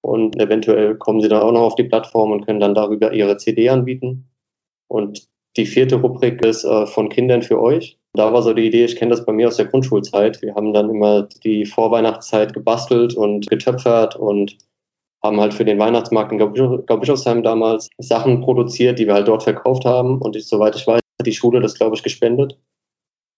und 0.00 0.40
eventuell 0.40 0.96
kommen 0.96 1.20
sie 1.20 1.28
dann 1.28 1.42
auch 1.42 1.52
noch 1.52 1.60
auf 1.60 1.74
die 1.76 1.84
Plattform 1.84 2.32
und 2.32 2.44
können 2.46 2.60
dann 2.60 2.74
darüber 2.74 3.12
ihre 3.12 3.36
CD 3.36 3.68
anbieten. 3.68 4.28
Und 4.88 5.28
die 5.56 5.66
vierte 5.66 5.96
Rubrik 5.96 6.44
ist 6.44 6.64
äh, 6.64 6.86
von 6.86 7.08
Kindern 7.08 7.42
für 7.42 7.60
euch. 7.60 7.98
Da 8.14 8.32
war 8.32 8.42
so 8.42 8.52
die 8.52 8.66
Idee, 8.66 8.84
ich 8.84 8.96
kenne 8.96 9.12
das 9.12 9.24
bei 9.24 9.32
mir 9.32 9.46
aus 9.46 9.56
der 9.56 9.66
Grundschulzeit. 9.66 10.42
Wir 10.42 10.54
haben 10.54 10.72
dann 10.72 10.90
immer 10.90 11.28
die 11.44 11.64
Vorweihnachtszeit 11.64 12.52
gebastelt 12.52 13.14
und 13.14 13.46
getöpfert 13.48 14.16
und 14.16 14.56
haben 15.22 15.40
halt 15.40 15.54
für 15.54 15.64
den 15.64 15.78
Weihnachtsmarkt 15.78 16.32
in 16.32 16.38
Gaubischofsheim 16.38 17.42
damals 17.42 17.88
Sachen 17.98 18.40
produziert, 18.40 18.98
die 18.98 19.06
wir 19.06 19.14
halt 19.14 19.28
dort 19.28 19.42
verkauft 19.42 19.84
haben. 19.84 20.18
Und 20.20 20.34
ich, 20.34 20.48
soweit 20.48 20.74
ich 20.74 20.86
weiß, 20.86 21.00
hat 21.20 21.26
die 21.26 21.32
Schule 21.32 21.60
das, 21.60 21.74
glaube 21.74 21.94
ich, 21.94 22.02
gespendet. 22.02 22.58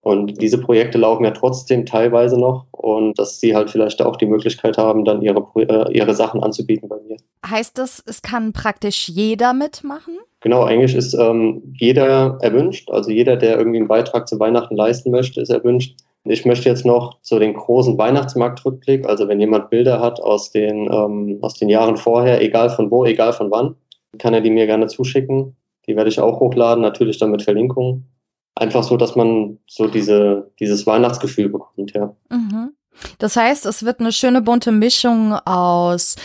Und 0.02 0.42
diese 0.42 0.58
Projekte 0.58 0.98
laufen 0.98 1.24
ja 1.24 1.30
trotzdem 1.30 1.86
teilweise 1.86 2.38
noch 2.38 2.66
und 2.72 3.16
dass 3.20 3.38
sie 3.38 3.54
halt 3.54 3.70
vielleicht 3.70 4.02
auch 4.02 4.16
die 4.16 4.26
Möglichkeit 4.26 4.76
haben, 4.76 5.04
dann 5.04 5.22
ihre, 5.22 5.46
äh, 5.56 5.92
ihre 5.96 6.14
Sachen 6.14 6.42
anzubieten 6.42 6.88
bei 6.88 6.96
mir. 7.06 7.16
Heißt 7.46 7.78
das, 7.78 8.02
es 8.04 8.20
kann 8.20 8.52
praktisch 8.52 9.08
jeder 9.08 9.52
mitmachen? 9.54 10.18
Genau, 10.40 10.64
eigentlich 10.64 10.96
ist 10.96 11.14
ähm, 11.14 11.62
jeder 11.78 12.36
erwünscht. 12.40 12.90
Also 12.90 13.12
jeder, 13.12 13.36
der 13.36 13.56
irgendwie 13.56 13.78
einen 13.78 13.86
Beitrag 13.86 14.26
zu 14.26 14.40
Weihnachten 14.40 14.74
leisten 14.74 15.12
möchte, 15.12 15.40
ist 15.40 15.50
erwünscht. 15.50 15.96
Ich 16.24 16.44
möchte 16.44 16.68
jetzt 16.68 16.84
noch 16.84 17.20
zu 17.22 17.38
den 17.38 17.54
großen 17.54 17.96
Weihnachtsmarktrückblick, 17.96 19.08
also 19.08 19.28
wenn 19.28 19.40
jemand 19.40 19.70
Bilder 19.70 20.00
hat 20.00 20.20
aus 20.20 20.50
den, 20.50 20.88
ähm, 20.92 21.38
aus 21.42 21.54
den 21.54 21.68
Jahren 21.68 21.96
vorher, 21.96 22.42
egal 22.42 22.70
von 22.70 22.90
wo, 22.90 23.04
egal 23.04 23.32
von 23.32 23.52
wann, 23.52 23.76
kann 24.18 24.34
er 24.34 24.40
die 24.40 24.50
mir 24.50 24.66
gerne 24.66 24.88
zuschicken. 24.88 25.56
Die 25.86 25.96
werde 25.96 26.10
ich 26.10 26.20
auch 26.20 26.40
hochladen, 26.40 26.82
natürlich 26.82 27.18
dann 27.18 27.30
mit 27.30 27.42
Verlinkungen 27.42 28.11
einfach 28.54 28.82
so, 28.82 28.96
dass 28.96 29.16
man 29.16 29.58
so 29.66 29.86
diese, 29.86 30.50
dieses 30.60 30.86
Weihnachtsgefühl 30.86 31.48
bekommt, 31.48 31.92
ja. 31.94 32.14
Mhm. 32.30 32.74
Das 33.18 33.36
heißt, 33.36 33.64
es 33.66 33.84
wird 33.84 34.00
eine 34.00 34.12
schöne 34.12 34.42
bunte 34.42 34.70
Mischung 34.70 35.32
aus 35.32 36.16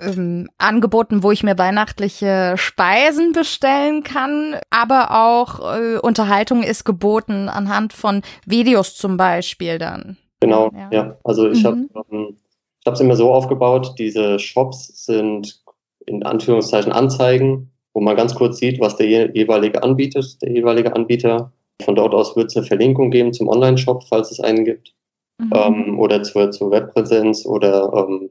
ähm, 0.00 0.48
Angeboten, 0.58 1.22
wo 1.22 1.30
ich 1.30 1.42
mir 1.42 1.58
weihnachtliche 1.58 2.54
Speisen 2.56 3.32
bestellen 3.32 4.02
kann, 4.02 4.56
aber 4.70 5.10
auch 5.10 5.60
äh, 5.76 5.98
Unterhaltung 5.98 6.62
ist 6.62 6.84
geboten 6.84 7.48
anhand 7.48 7.92
von 7.92 8.22
Videos 8.46 8.96
zum 8.96 9.16
Beispiel 9.16 9.78
dann. 9.78 10.16
Genau, 10.40 10.70
ja. 10.74 10.88
ja. 10.90 11.16
Also 11.24 11.50
ich 11.50 11.62
mhm. 11.62 11.66
habe 11.66 12.06
ähm, 12.10 12.36
ich 12.80 12.86
habe 12.86 12.96
es 12.96 13.00
immer 13.00 13.16
so 13.16 13.32
aufgebaut, 13.32 13.94
diese 13.98 14.38
Shops 14.38 15.06
sind 15.06 15.62
in 16.04 16.22
Anführungszeichen 16.22 16.92
Anzeigen, 16.92 17.70
wo 17.94 18.00
man 18.00 18.14
ganz 18.14 18.34
kurz 18.34 18.58
sieht, 18.58 18.78
was 18.78 18.96
der 18.96 19.34
jeweilige 19.34 19.82
anbietet, 19.82 20.42
der 20.42 20.52
jeweilige 20.52 20.94
Anbieter 20.94 21.50
von 21.82 21.94
dort 21.94 22.14
aus 22.14 22.36
wird 22.36 22.50
es 22.50 22.56
eine 22.56 22.66
Verlinkung 22.66 23.10
geben 23.10 23.32
zum 23.32 23.48
Online-Shop, 23.48 24.04
falls 24.04 24.30
es 24.30 24.40
einen 24.40 24.64
gibt. 24.64 24.94
Mhm. 25.40 25.50
Ähm, 25.54 25.98
oder 25.98 26.22
zur, 26.22 26.50
zur 26.50 26.70
Webpräsenz 26.70 27.44
oder 27.44 27.92
ähm, 27.92 28.30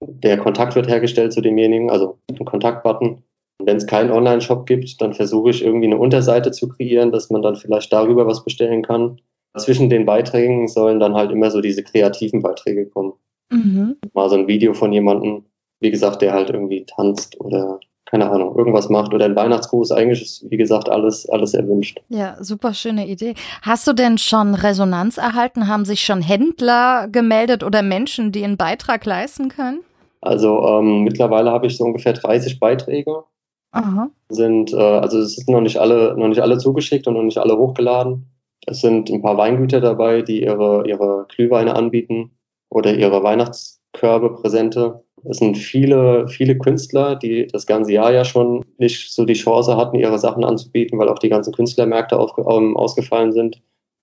der 0.00 0.38
Kontakt 0.38 0.74
wird 0.74 0.88
hergestellt 0.88 1.32
zu 1.32 1.40
demjenigen, 1.40 1.90
also 1.90 2.18
ein 2.30 2.44
Kontaktbutton. 2.44 3.22
Wenn 3.62 3.76
es 3.76 3.86
keinen 3.86 4.10
Online-Shop 4.10 4.66
gibt, 4.66 5.00
dann 5.00 5.14
versuche 5.14 5.50
ich 5.50 5.64
irgendwie 5.64 5.86
eine 5.86 5.98
Unterseite 5.98 6.52
zu 6.52 6.68
kreieren, 6.68 7.10
dass 7.10 7.30
man 7.30 7.42
dann 7.42 7.56
vielleicht 7.56 7.92
darüber 7.92 8.26
was 8.26 8.44
bestellen 8.44 8.82
kann. 8.82 9.20
Zwischen 9.56 9.90
den 9.90 10.06
Beiträgen 10.06 10.68
sollen 10.68 11.00
dann 11.00 11.14
halt 11.14 11.32
immer 11.32 11.50
so 11.50 11.60
diese 11.60 11.82
kreativen 11.82 12.40
Beiträge 12.42 12.86
kommen. 12.86 13.14
Mhm. 13.50 13.96
Mal 14.14 14.28
so 14.28 14.36
ein 14.36 14.46
Video 14.46 14.74
von 14.74 14.92
jemandem, 14.92 15.46
wie 15.80 15.90
gesagt, 15.90 16.22
der 16.22 16.32
halt 16.32 16.50
irgendwie 16.50 16.84
tanzt 16.84 17.40
oder 17.40 17.80
keine 18.10 18.30
Ahnung, 18.30 18.56
irgendwas 18.56 18.88
macht 18.88 19.12
oder 19.12 19.26
ein 19.26 19.36
Weihnachtsgruß. 19.36 19.92
Eigentlich 19.92 20.22
ist, 20.22 20.50
wie 20.50 20.56
gesagt, 20.56 20.88
alles, 20.88 21.28
alles 21.28 21.52
erwünscht. 21.52 22.00
Ja, 22.08 22.36
super 22.40 22.72
schöne 22.72 23.06
Idee. 23.06 23.34
Hast 23.60 23.86
du 23.86 23.92
denn 23.92 24.16
schon 24.16 24.54
Resonanz 24.54 25.18
erhalten? 25.18 25.68
Haben 25.68 25.84
sich 25.84 26.00
schon 26.00 26.22
Händler 26.22 27.08
gemeldet 27.08 27.62
oder 27.62 27.82
Menschen, 27.82 28.32
die 28.32 28.44
einen 28.44 28.56
Beitrag 28.56 29.04
leisten 29.04 29.48
können? 29.48 29.80
Also 30.22 30.66
ähm, 30.66 31.02
mittlerweile 31.02 31.50
habe 31.50 31.66
ich 31.66 31.76
so 31.76 31.84
ungefähr 31.84 32.14
30 32.14 32.58
Beiträge. 32.58 33.24
Aha. 33.72 34.08
Sind, 34.30 34.72
äh, 34.72 34.76
also 34.76 35.18
es 35.18 35.36
sind 35.36 35.50
noch 35.50 35.60
nicht 35.60 35.76
alle, 35.76 36.16
noch 36.16 36.28
nicht 36.28 36.40
alle 36.40 36.56
zugeschickt 36.56 37.06
und 37.06 37.14
noch 37.14 37.22
nicht 37.22 37.38
alle 37.38 37.58
hochgeladen. 37.58 38.26
Es 38.66 38.80
sind 38.80 39.10
ein 39.10 39.22
paar 39.22 39.36
Weingüter 39.36 39.82
dabei, 39.82 40.22
die 40.22 40.42
ihre, 40.42 40.88
ihre 40.88 41.26
Glühweine 41.28 41.76
anbieten 41.76 42.30
oder 42.70 42.94
ihre 42.94 43.22
Weihnachtskörbe, 43.22 44.34
Präsente. 44.34 45.04
Es 45.28 45.38
sind 45.38 45.56
viele, 45.56 46.26
viele 46.28 46.56
Künstler, 46.56 47.16
die 47.16 47.46
das 47.46 47.66
ganze 47.66 47.92
Jahr 47.92 48.12
ja 48.12 48.24
schon 48.24 48.64
nicht 48.78 49.12
so 49.12 49.24
die 49.24 49.34
Chance 49.34 49.76
hatten, 49.76 49.96
ihre 49.96 50.18
Sachen 50.18 50.44
anzubieten, 50.44 50.98
weil 50.98 51.08
auch 51.08 51.18
die 51.18 51.28
ganzen 51.28 51.52
Künstlermärkte 51.52 52.18
auf, 52.18 52.36
um, 52.38 52.76
ausgefallen 52.76 53.32
sind. 53.32 53.60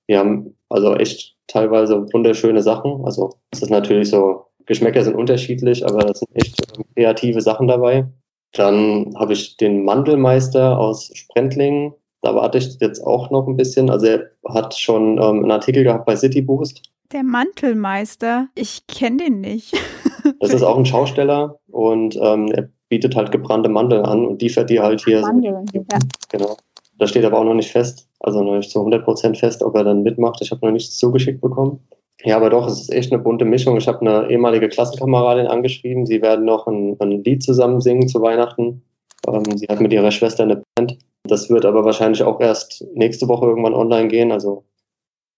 Die 0.08 0.18
haben 0.18 0.56
also 0.70 0.96
echt 0.96 1.36
teilweise 1.48 2.12
wunderschöne 2.14 2.62
Sachen. 2.62 3.04
Also 3.06 3.32
es 3.52 3.64
ist 3.64 3.72
natürlich 3.72 4.10
so, 4.10 4.46
Geschmäcker 4.68 5.04
sind 5.04 5.16
unterschiedlich, 5.16 5.86
aber 5.86 6.10
es 6.10 6.20
sind 6.20 6.36
echt 6.36 6.56
kreative 6.96 7.42
Sachen 7.42 7.68
dabei. 7.68 8.08
Dann 8.54 9.14
habe 9.18 9.34
ich 9.34 9.58
den 9.58 9.84
Mandelmeister 9.84 10.78
aus 10.78 11.12
Sprendlingen. 11.14 11.94
Da 12.22 12.36
warte 12.36 12.58
ich 12.58 12.78
jetzt 12.80 13.02
auch 13.06 13.30
noch 13.32 13.48
ein 13.48 13.58
bisschen. 13.58 13.90
Also 13.90 14.08
er 14.08 14.32
hat 14.48 14.78
schon 14.78 15.18
ähm, 15.18 15.44
einen 15.44 15.52
Artikel 15.52 15.84
gehabt 15.84 16.06
bei 16.06 16.16
City 16.16 16.42
Boost. 16.42 16.84
Der 17.12 17.24
Mantelmeister, 17.24 18.48
ich 18.56 18.88
kenne 18.88 19.18
den 19.18 19.42
nicht. 19.42 19.74
das 20.40 20.54
ist 20.54 20.64
auch 20.64 20.78
ein 20.78 20.86
Schausteller 20.86 21.60
und 21.72 22.18
ähm, 22.22 22.48
er 22.52 22.70
bietet 22.90 23.16
halt 23.16 23.32
gebrannte 23.32 23.70
Mandeln 23.70 24.06
an 24.06 24.26
und 24.26 24.42
liefert 24.42 24.70
die 24.70 24.80
halt 24.80 25.04
hier. 25.04 25.22
Mandeln, 25.22 25.66
so. 25.74 25.80
ja. 25.80 26.00
Genau. 26.30 26.58
Da 26.98 27.08
steht 27.08 27.26
aber 27.26 27.40
auch 27.40 27.44
noch 27.44 27.56
nicht 27.56 27.72
fest, 27.72 28.08
also 28.22 28.42
noch 28.42 28.56
nicht 28.56 28.72
zu 28.72 28.80
100% 28.80 29.38
fest, 29.38 29.64
ob 29.64 29.76
er 29.76 29.84
dann 29.84 30.04
mitmacht. 30.04 30.42
Ich 30.42 30.52
habe 30.52 30.66
noch 30.66 30.72
nichts 30.72 30.98
zugeschickt 30.98 31.42
bekommen. 31.42 31.80
Ja, 32.24 32.38
aber 32.38 32.50
doch, 32.50 32.68
es 32.68 32.82
ist 32.82 32.94
echt 32.94 33.12
eine 33.12 33.22
bunte 33.22 33.44
Mischung. 33.44 33.78
Ich 33.78 33.88
habe 33.88 34.02
eine 34.02 34.30
ehemalige 34.30 34.70
Klassenkameradin 34.70 35.48
angeschrieben. 35.48 36.06
Sie 36.06 36.22
werden 36.22 36.46
noch 36.46 36.68
ein, 36.68 36.96
ein 37.00 37.24
Lied 37.24 37.44
zusammen 37.44 37.82
singen 37.82 38.08
zu 38.08 38.22
Weihnachten. 38.22 38.82
Ähm, 39.28 39.44
sie 39.58 39.68
hat 39.68 39.82
mit 39.82 39.92
ihrer 39.92 40.12
Schwester 40.12 40.44
eine 40.44 40.64
Band. 40.76 40.98
Das 41.24 41.50
wird 41.50 41.66
aber 41.66 41.84
wahrscheinlich 41.84 42.24
auch 42.24 42.40
erst 42.40 42.86
nächste 42.94 43.28
Woche 43.28 43.46
irgendwann 43.46 43.74
online 43.74 44.08
gehen. 44.08 44.32
Also 44.32 44.64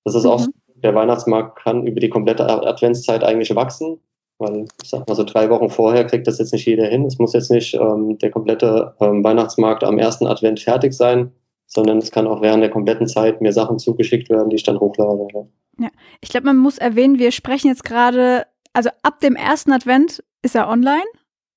das 0.06 0.16
ist 0.16 0.24
mhm. 0.24 0.30
auch, 0.30 0.46
der 0.76 0.94
Weihnachtsmarkt 0.94 1.58
kann 1.60 1.88
über 1.88 2.00
die 2.00 2.10
komplette 2.10 2.48
Adventszeit 2.48 3.24
eigentlich 3.24 3.56
wachsen. 3.56 4.00
Weil 4.40 4.66
ich 4.84 4.90
sag 4.90 5.08
mal 5.08 5.16
so 5.16 5.24
drei 5.24 5.50
Wochen 5.50 5.70
vorher 5.70 6.06
kriegt 6.06 6.28
das 6.28 6.38
jetzt 6.38 6.54
nicht 6.54 6.66
jeder 6.66 6.86
hin. 6.86 7.06
Es 7.06 7.18
muss 7.18 7.34
jetzt 7.34 7.50
nicht 7.50 7.74
ähm, 7.74 8.18
der 8.20 8.30
komplette 8.30 8.96
ähm, 9.00 9.24
Weihnachtsmarkt 9.24 9.84
am 9.84 9.98
ersten 9.98 10.28
Advent 10.28 10.60
fertig 10.60 10.94
sein, 10.94 11.32
sondern 11.66 11.98
es 11.98 12.12
kann 12.12 12.28
auch 12.28 12.42
während 12.42 12.64
der 12.64 12.70
kompletten 12.70 13.08
Zeit 13.08 13.42
mir 13.42 13.52
Sachen 13.52 13.80
zugeschickt 13.80 14.30
werden, 14.30 14.50
die 14.50 14.56
ich 14.58 14.64
dann 14.64 14.80
hochlade. 14.80 15.28
Ja, 15.80 15.90
ich 16.22 16.30
glaube, 16.30 16.46
man 16.46 16.58
muss 16.58 16.78
erwähnen, 16.78 17.20
wir 17.20 17.32
sprechen 17.32 17.68
jetzt 17.68 17.84
gerade, 17.84 18.46
also 18.74 18.90
ab 19.04 19.20
dem 19.20 19.36
ersten 19.36 19.72
Advent 19.72 20.24
ist 20.42 20.56
er 20.56 20.70
online, 20.70 21.06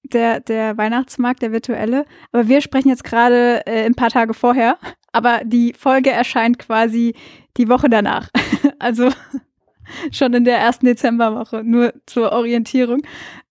der, 0.02 0.40
der 0.40 0.76
Weihnachtsmarkt, 0.76 1.42
der 1.42 1.52
virtuelle, 1.52 2.04
aber 2.32 2.48
wir 2.48 2.60
sprechen 2.60 2.88
jetzt 2.88 3.04
gerade 3.04 3.62
äh, 3.66 3.84
ein 3.84 3.94
paar 3.94 4.10
Tage 4.10 4.34
vorher, 4.34 4.78
aber 5.12 5.40
die 5.44 5.74
Folge 5.74 6.10
erscheint 6.10 6.58
quasi 6.58 7.14
die 7.56 7.68
Woche 7.68 7.88
danach. 7.88 8.28
also 8.78 9.10
schon 10.12 10.34
in 10.34 10.44
der 10.44 10.58
ersten 10.58 10.86
Dezemberwoche, 10.86 11.62
nur 11.64 11.92
zur 12.06 12.32
Orientierung. 12.32 13.02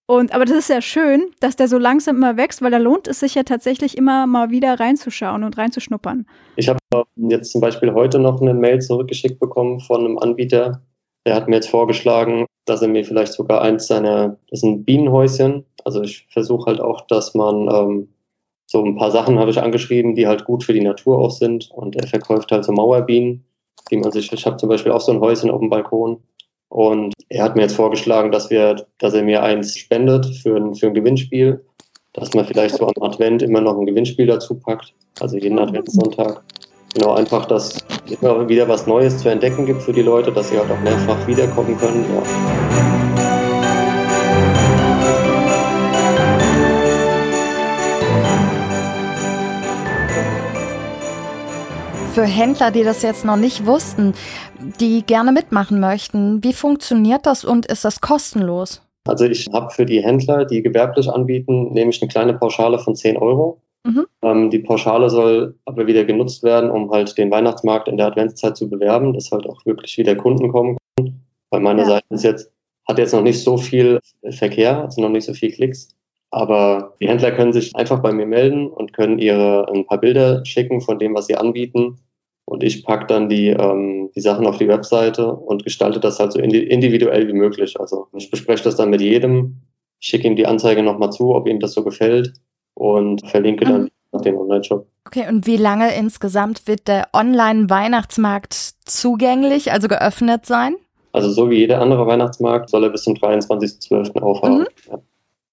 Und, 0.09 0.33
aber 0.33 0.45
das 0.45 0.57
ist 0.57 0.69
ja 0.69 0.81
schön, 0.81 1.27
dass 1.39 1.55
der 1.55 1.67
so 1.67 1.77
langsam 1.77 2.15
immer 2.15 2.35
wächst, 2.35 2.63
weil 2.63 2.71
da 2.71 2.77
lohnt 2.77 3.07
es 3.07 3.19
sich 3.19 3.35
ja 3.35 3.43
tatsächlich 3.43 3.95
immer 3.95 4.25
mal 4.25 4.49
wieder 4.49 4.79
reinzuschauen 4.79 5.43
und 5.43 5.55
reinzuschnuppern. 5.55 6.25
Ich 6.55 6.67
habe 6.67 6.79
jetzt 7.15 7.51
zum 7.51 7.61
Beispiel 7.61 7.93
heute 7.93 8.17
noch 8.17 8.41
eine 8.41 8.55
Mail 8.55 8.81
zurückgeschickt 8.81 9.39
bekommen 9.39 9.79
von 9.81 10.03
einem 10.03 10.17
Anbieter. 10.17 10.81
Der 11.27 11.35
hat 11.35 11.47
mir 11.47 11.57
jetzt 11.57 11.69
vorgeschlagen, 11.69 12.47
dass 12.65 12.81
er 12.81 12.87
mir 12.87 13.05
vielleicht 13.05 13.33
sogar 13.33 13.61
eins 13.61 13.85
seiner, 13.85 14.37
das 14.49 14.59
ist 14.59 14.63
ein 14.63 14.83
Bienenhäuschen. 14.83 15.65
Also 15.85 16.01
ich 16.01 16.25
versuche 16.31 16.65
halt 16.65 16.81
auch, 16.81 17.01
dass 17.01 17.35
man 17.35 17.69
ähm, 17.71 18.07
so 18.65 18.83
ein 18.83 18.95
paar 18.95 19.11
Sachen 19.11 19.37
habe 19.37 19.51
ich 19.51 19.61
angeschrieben, 19.61 20.15
die 20.15 20.25
halt 20.25 20.45
gut 20.45 20.63
für 20.63 20.73
die 20.73 20.81
Natur 20.81 21.19
auch 21.19 21.31
sind. 21.31 21.69
Und 21.71 21.95
er 21.95 22.07
verkauft 22.07 22.51
halt 22.51 22.65
so 22.65 22.71
Mauerbienen, 22.71 23.45
die 23.91 23.97
man 23.97 24.11
sich, 24.11 24.31
ich 24.31 24.45
habe 24.45 24.57
zum 24.57 24.69
Beispiel 24.69 24.91
auch 24.91 25.01
so 25.01 25.11
ein 25.11 25.19
Häuschen 25.19 25.51
auf 25.51 25.59
dem 25.59 25.69
Balkon. 25.69 26.21
Und 26.69 27.13
er 27.29 27.43
hat 27.43 27.55
mir 27.55 27.63
jetzt 27.63 27.75
vorgeschlagen, 27.75 28.31
dass 28.31 28.49
wir, 28.49 28.85
dass 28.99 29.13
er 29.13 29.23
mir 29.23 29.41
eins 29.41 29.77
spendet 29.77 30.25
für 30.25 30.55
ein, 30.55 30.75
für 30.75 30.87
ein 30.87 30.93
Gewinnspiel, 30.93 31.63
dass 32.13 32.33
man 32.33 32.45
vielleicht 32.45 32.75
so 32.75 32.87
am 32.87 33.03
Advent 33.03 33.41
immer 33.41 33.61
noch 33.61 33.77
ein 33.77 33.85
Gewinnspiel 33.85 34.27
dazu 34.27 34.55
packt, 34.55 34.93
also 35.19 35.37
jeden 35.37 35.57
Adventssonntag. 35.57 36.43
Genau, 36.93 37.13
einfach, 37.13 37.45
dass 37.45 37.75
es 38.05 38.21
immer 38.21 38.47
wieder 38.49 38.67
was 38.67 38.87
Neues 38.87 39.19
zu 39.19 39.29
entdecken 39.29 39.65
gibt 39.65 39.81
für 39.81 39.93
die 39.93 40.01
Leute, 40.01 40.31
dass 40.31 40.49
sie 40.49 40.57
halt 40.57 40.71
auch 40.71 40.79
mehrfach 40.81 41.27
wiederkommen 41.27 41.77
können. 41.77 42.05
Ja. 42.15 42.58
Für 52.19 52.25
Händler, 52.25 52.69
die 52.69 52.83
das 52.83 53.01
jetzt 53.01 53.23
noch 53.23 53.37
nicht 53.37 53.65
wussten, 53.65 54.13
die 54.81 55.03
gerne 55.03 55.31
mitmachen 55.31 55.79
möchten, 55.79 56.43
wie 56.43 56.51
funktioniert 56.51 57.25
das 57.25 57.45
und 57.45 57.65
ist 57.67 57.85
das 57.85 58.01
kostenlos? 58.01 58.81
Also 59.07 59.23
ich 59.23 59.47
habe 59.53 59.71
für 59.71 59.85
die 59.85 60.03
Händler, 60.03 60.43
die 60.43 60.61
gewerblich 60.61 61.09
anbieten, 61.09 61.71
nämlich 61.71 62.01
eine 62.01 62.09
kleine 62.09 62.33
Pauschale 62.33 62.77
von 62.77 62.93
10 62.93 63.15
Euro. 63.15 63.61
Mhm. 63.85 64.05
Ähm, 64.21 64.49
die 64.49 64.59
Pauschale 64.59 65.09
soll 65.09 65.55
aber 65.63 65.87
wieder 65.87 66.03
genutzt 66.03 66.43
werden, 66.43 66.69
um 66.69 66.91
halt 66.91 67.17
den 67.17 67.31
Weihnachtsmarkt 67.31 67.87
in 67.87 67.95
der 67.95 68.07
Adventszeit 68.07 68.57
zu 68.57 68.69
bewerben, 68.69 69.13
dass 69.13 69.31
halt 69.31 69.47
auch 69.47 69.65
wirklich 69.65 69.97
wieder 69.97 70.17
Kunden 70.17 70.51
kommen 70.51 70.77
können. 70.97 71.21
Bei 71.49 71.61
meiner 71.61 71.83
ja. 71.83 71.87
Seite 71.87 72.05
ist 72.09 72.25
jetzt, 72.25 72.51
hat 72.85 72.97
jetzt 72.97 73.13
noch 73.13 73.23
nicht 73.23 73.41
so 73.41 73.55
viel 73.55 74.01
Verkehr, 74.31 74.81
also 74.81 74.99
noch 74.99 75.07
nicht 75.07 75.23
so 75.23 75.33
viel 75.33 75.53
Klicks. 75.53 75.95
Aber 76.31 76.95
die 76.99 77.07
Händler 77.07 77.31
können 77.31 77.53
sich 77.53 77.73
einfach 77.77 78.01
bei 78.01 78.11
mir 78.11 78.25
melden 78.25 78.67
und 78.67 78.91
können 78.91 79.19
ihre 79.19 79.71
ein 79.71 79.85
paar 79.85 79.99
Bilder 79.99 80.45
schicken 80.45 80.81
von 80.81 80.99
dem, 80.99 81.15
was 81.15 81.27
sie 81.27 81.37
anbieten. 81.37 81.97
Und 82.49 82.63
ich 82.63 82.83
packe 82.83 83.05
dann 83.05 83.29
die, 83.29 83.49
ähm, 83.49 84.09
die 84.15 84.21
Sachen 84.21 84.47
auf 84.47 84.57
die 84.57 84.67
Webseite 84.67 85.31
und 85.31 85.63
gestalte 85.63 85.99
das 85.99 86.17
halt 86.17 86.31
so 86.31 86.39
individuell 86.39 87.27
wie 87.27 87.33
möglich. 87.33 87.79
Also 87.79 88.07
ich 88.17 88.31
bespreche 88.31 88.63
das 88.63 88.75
dann 88.75 88.89
mit 88.89 89.01
jedem, 89.01 89.57
schicke 89.99 90.27
ihm 90.27 90.35
die 90.35 90.47
Anzeige 90.47 90.81
nochmal 90.81 91.11
zu, 91.11 91.35
ob 91.35 91.47
ihm 91.47 91.59
das 91.59 91.73
so 91.73 91.83
gefällt 91.83 92.33
und 92.73 93.21
verlinke 93.29 93.65
dann 93.65 93.83
mhm. 93.83 93.89
nach 94.13 94.21
dem 94.21 94.35
Online-Shop. 94.35 94.87
Okay, 95.05 95.27
und 95.29 95.45
wie 95.45 95.57
lange 95.57 95.95
insgesamt 95.95 96.67
wird 96.67 96.87
der 96.87 97.09
Online-Weihnachtsmarkt 97.13 98.55
zugänglich, 98.83 99.71
also 99.71 99.87
geöffnet 99.87 100.47
sein? 100.47 100.75
Also 101.11 101.29
so 101.29 101.51
wie 101.51 101.57
jeder 101.57 101.79
andere 101.79 102.07
Weihnachtsmarkt 102.07 102.71
soll 102.71 102.83
er 102.83 102.89
bis 102.89 103.03
zum 103.03 103.13
23.12. 103.13 104.19
aufhaben. 104.21 104.61
Mhm. 104.61 104.65
Ja. 104.89 104.99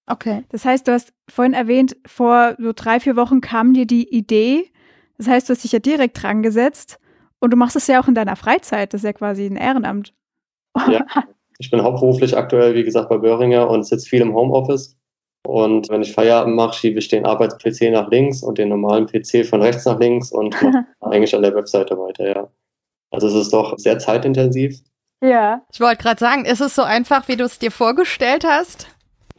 Okay, 0.07 0.45
das 0.49 0.65
heißt, 0.65 0.87
du 0.87 0.93
hast 0.93 1.13
vorhin 1.29 1.53
erwähnt, 1.53 1.95
vor 2.07 2.55
so 2.57 2.71
drei, 2.73 2.99
vier 2.99 3.15
Wochen 3.15 3.39
kam 3.39 3.75
dir 3.75 3.85
die 3.85 4.09
Idee, 4.09 4.71
das 5.17 5.27
heißt, 5.27 5.49
du 5.49 5.53
hast 5.53 5.63
dich 5.63 5.71
ja 5.71 5.79
direkt 5.79 6.21
dran 6.21 6.43
gesetzt 6.43 6.99
und 7.39 7.51
du 7.51 7.57
machst 7.57 7.75
es 7.75 7.87
ja 7.87 8.01
auch 8.01 8.07
in 8.07 8.15
deiner 8.15 8.35
Freizeit. 8.35 8.93
Das 8.93 9.01
ist 9.01 9.05
ja 9.05 9.13
quasi 9.13 9.45
ein 9.45 9.55
Ehrenamt. 9.55 10.13
Ja, 10.89 11.05
ich 11.59 11.71
bin 11.71 11.81
hauptberuflich 11.81 12.37
aktuell, 12.37 12.75
wie 12.75 12.83
gesagt, 12.83 13.09
bei 13.09 13.17
Böhringer 13.17 13.69
und 13.69 13.83
sitze 13.83 14.07
viel 14.07 14.21
im 14.21 14.33
Homeoffice. 14.33 14.95
Und 15.45 15.89
wenn 15.89 16.01
ich 16.01 16.13
Feierabend 16.13 16.55
mache, 16.55 16.73
schiebe 16.73 16.99
ich 16.99 17.07
den 17.07 17.25
Arbeits-PC 17.25 17.91
nach 17.91 18.09
links 18.09 18.43
und 18.43 18.57
den 18.57 18.69
normalen 18.69 19.05
PC 19.05 19.45
von 19.45 19.61
rechts 19.61 19.85
nach 19.85 19.99
links 19.99 20.31
und 20.31 20.61
mache 20.61 20.85
eigentlich 20.99 21.33
an 21.33 21.41
der 21.41 21.55
Webseite 21.55 21.97
weiter, 21.97 22.27
ja. 22.27 22.47
Also 23.11 23.27
es 23.27 23.33
ist 23.33 23.53
doch 23.53 23.77
sehr 23.77 23.97
zeitintensiv. 23.99 24.81
Ja. 25.21 25.61
Ich 25.71 25.79
wollte 25.79 26.03
gerade 26.03 26.19
sagen, 26.19 26.45
ist 26.45 26.59
es 26.59 26.75
so 26.75 26.83
einfach, 26.83 27.27
wie 27.27 27.37
du 27.37 27.45
es 27.45 27.59
dir 27.59 27.71
vorgestellt 27.71 28.43
hast? 28.45 28.87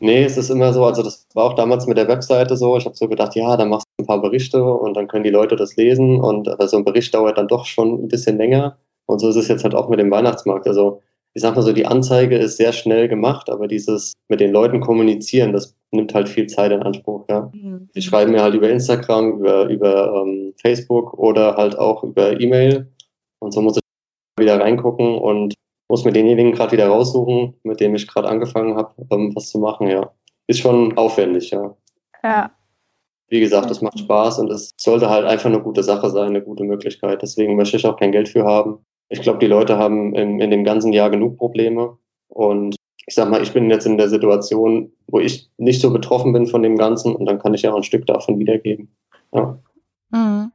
Nee, 0.00 0.25
es 0.25 0.37
ist 0.37 0.50
immer 0.50 0.73
so, 0.73 0.85
also 0.85 1.02
das 1.02 1.26
war 1.35 1.45
auch 1.45 1.55
damals 1.55 1.87
mit 1.87 1.99
der 1.99 2.09
Webseite 2.09 2.57
so. 2.57 2.76
Ich 2.76 2.85
habe 2.85 2.97
so 2.97 3.09
gedacht, 3.09 3.35
ja, 3.35 3.57
dann 3.57 3.69
machst 3.69 3.87
du 3.97 4.05
ein 4.05 4.07
paar 4.07 4.23
Berichte 4.23 4.62
und 4.62 4.95
dann 4.95 5.09
können 5.09 5.25
die 5.25 5.31
Leute 5.31 5.57
das 5.57 5.76
lesen. 5.76 6.21
Und 6.21 6.49
so 6.67 6.76
ein 6.76 6.85
Bericht 6.85 7.14
dauert 7.14 7.38
dann 7.38 7.49
doch 7.49 7.67
schon 7.67 8.05
ein 8.05 8.09
bisschen 8.09 8.38
länger. 8.38 8.78
Und 9.07 9.21
so 9.21 9.28
ist 9.28 9.37
es 9.37 9.49
jetzt 9.49 9.64
halt 9.64 9.75
auch 9.75 9.88
mit 9.88 9.99
dem 9.99 10.11
Weihnachtsmarkt. 10.11 10.67
Also 10.67 11.00
ich 11.35 11.43
sag 11.43 11.57
mal 11.57 11.62
so, 11.62 11.73
die 11.73 11.87
Anzeige 11.87 12.37
ist 12.37 12.57
sehr 12.57 12.73
schnell 12.73 13.09
gemacht, 13.09 13.50
aber 13.50 13.69
dieses 13.69 14.12
mit 14.28 14.40
den 14.40 14.52
Leuten 14.52 14.81
kommunizieren, 14.81 15.52
das 15.52 15.75
nimmt 15.90 16.14
halt 16.14 16.28
viel 16.28 16.47
Zeit 16.47 16.73
in 16.73 16.83
Anspruch. 16.83 17.25
Ja. 17.28 17.50
Mhm. 17.52 17.88
Die 17.95 18.02
schreiben 18.02 18.33
mir 18.33 18.43
halt 18.43 18.55
über 18.55 18.69
Instagram, 18.69 19.38
über, 19.38 19.69
über 19.69 20.23
ähm, 20.23 20.55
Facebook 20.61 21.14
oder 21.14 21.57
halt 21.57 21.78
auch 21.78 22.05
über 22.05 22.40
E-Mail. 22.40 22.93
Und 23.40 23.52
so 23.52 23.62
muss 23.62 23.76
ich 23.76 23.83
wieder 24.38 24.61
reingucken 24.61 25.17
und 25.17 25.55
muss 25.88 26.04
mir 26.04 26.12
denjenigen 26.12 26.52
gerade 26.52 26.73
wieder 26.73 26.88
raussuchen, 26.88 27.54
mit 27.62 27.80
dem 27.80 27.95
ich 27.95 28.07
gerade 28.07 28.28
angefangen 28.28 28.76
habe, 28.76 28.95
um 29.09 29.35
was 29.35 29.50
zu 29.50 29.59
machen, 29.59 29.88
ja. 29.88 30.11
Ist 30.47 30.61
schon 30.61 30.97
aufwendig, 30.97 31.50
ja. 31.50 31.75
Ja. 32.23 32.50
Wie 33.28 33.40
gesagt, 33.40 33.71
es 33.71 33.83
macht 33.83 33.99
Spaß 33.99 34.38
und 34.38 34.50
es 34.50 34.73
sollte 34.78 35.11
halt 35.11 35.26
einfach 35.26 35.47
eine 35.47 35.61
gute 35.61 35.83
Sache 35.83 36.11
sein, 36.11 36.28
eine 36.28 36.42
gute 36.42 36.64
Möglichkeit. 36.64 37.21
Deswegen 37.21 37.57
möchte 37.57 37.76
ich 37.76 37.87
auch 37.87 37.99
kein 37.99 38.12
Geld 38.12 38.28
für 38.28 38.45
haben. 38.45 38.78
Ich 39.11 39.21
glaube, 39.21 39.38
die 39.38 39.47
Leute 39.47 39.76
haben 39.76 40.14
in, 40.14 40.40
in 40.40 40.50
dem 40.50 40.64
ganzen 40.64 40.92
Jahr 40.92 41.11
genug 41.11 41.37
Probleme. 41.37 41.99
Und 42.28 42.76
ich 43.07 43.14
sag 43.14 43.30
mal, 43.30 43.42
ich 43.42 43.52
bin 43.52 43.71
jetzt 43.71 43.87
in 43.87 43.99
der 43.99 44.09
Situation, 44.09 44.92
wo 45.09 45.18
ich 45.18 45.50
nicht 45.57 45.80
so 45.80 45.92
betroffen 45.92 46.33
bin 46.33 46.47
von 46.47 46.62
dem 46.62 46.76
Ganzen 46.76 47.14
und 47.16 47.26
dann 47.26 47.38
kann 47.38 47.54
ich 47.54 47.62
ja 47.62 47.73
auch 47.73 47.76
ein 47.76 47.83
Stück 47.83 48.07
davon 48.07 48.38
wiedergeben. 48.38 48.95
Ja. 49.33 49.59
Mhm. 50.11 50.52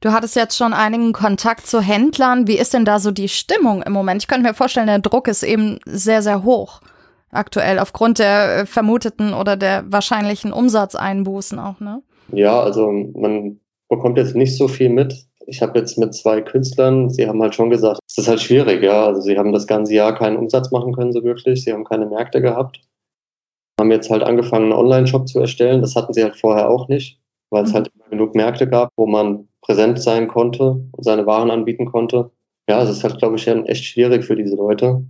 Du 0.00 0.12
hattest 0.12 0.36
jetzt 0.36 0.56
schon 0.56 0.72
einigen 0.72 1.12
Kontakt 1.12 1.66
zu 1.66 1.80
Händlern. 1.80 2.46
Wie 2.46 2.58
ist 2.58 2.74
denn 2.74 2.84
da 2.84 2.98
so 2.98 3.10
die 3.10 3.28
Stimmung 3.28 3.82
im 3.82 3.92
Moment? 3.92 4.22
Ich 4.22 4.28
könnte 4.28 4.46
mir 4.46 4.54
vorstellen, 4.54 4.86
der 4.86 4.98
Druck 5.00 5.28
ist 5.28 5.42
eben 5.42 5.78
sehr, 5.86 6.22
sehr 6.22 6.44
hoch. 6.44 6.80
aktuell 7.30 7.78
aufgrund 7.78 8.18
der 8.18 8.58
äh, 8.58 8.66
vermuteten 8.66 9.34
oder 9.34 9.56
der 9.56 9.84
wahrscheinlichen 9.90 10.52
Umsatzeinbußen 10.52 11.58
auch, 11.58 11.80
ne? 11.80 12.02
Ja, 12.32 12.60
also 12.60 12.90
man 12.90 13.60
bekommt 13.88 14.18
jetzt 14.18 14.34
nicht 14.34 14.56
so 14.56 14.68
viel 14.68 14.88
mit. 14.88 15.26
Ich 15.46 15.62
habe 15.62 15.78
jetzt 15.78 15.96
mit 15.96 16.12
zwei 16.12 16.40
Künstlern, 16.40 17.08
sie 17.08 17.28
haben 17.28 17.40
halt 17.40 17.54
schon 17.54 17.70
gesagt, 17.70 18.00
es 18.08 18.18
ist 18.18 18.28
halt 18.28 18.40
schwierig, 18.40 18.82
ja. 18.82 19.06
Also 19.06 19.20
sie 19.20 19.38
haben 19.38 19.52
das 19.52 19.66
ganze 19.66 19.94
Jahr 19.94 20.14
keinen 20.16 20.36
Umsatz 20.36 20.72
machen 20.72 20.92
können, 20.92 21.12
so 21.12 21.22
wirklich. 21.22 21.62
Sie 21.62 21.72
haben 21.72 21.84
keine 21.84 22.06
Märkte 22.06 22.40
gehabt. 22.40 22.80
Haben 23.78 23.92
jetzt 23.92 24.10
halt 24.10 24.22
angefangen, 24.22 24.64
einen 24.64 24.80
Online-Shop 24.80 25.28
zu 25.28 25.38
erstellen. 25.38 25.82
Das 25.82 25.94
hatten 25.94 26.12
sie 26.14 26.24
halt 26.24 26.36
vorher 26.36 26.68
auch 26.68 26.88
nicht, 26.88 27.20
weil 27.50 27.64
es 27.64 27.70
mhm. 27.70 27.74
halt 27.74 27.90
immer 27.94 28.08
genug 28.10 28.34
Märkte 28.34 28.68
gab, 28.68 28.90
wo 28.96 29.06
man 29.06 29.48
präsent 29.62 30.00
sein 30.00 30.28
konnte 30.28 30.82
und 30.92 31.04
seine 31.04 31.26
Waren 31.26 31.50
anbieten 31.50 31.86
konnte. 31.86 32.30
Ja, 32.68 32.82
es 32.82 32.90
ist 32.90 33.04
halt, 33.04 33.18
glaube 33.18 33.36
ich, 33.36 33.46
echt 33.46 33.84
schwierig 33.84 34.24
für 34.24 34.36
diese 34.36 34.56
Leute. 34.56 35.04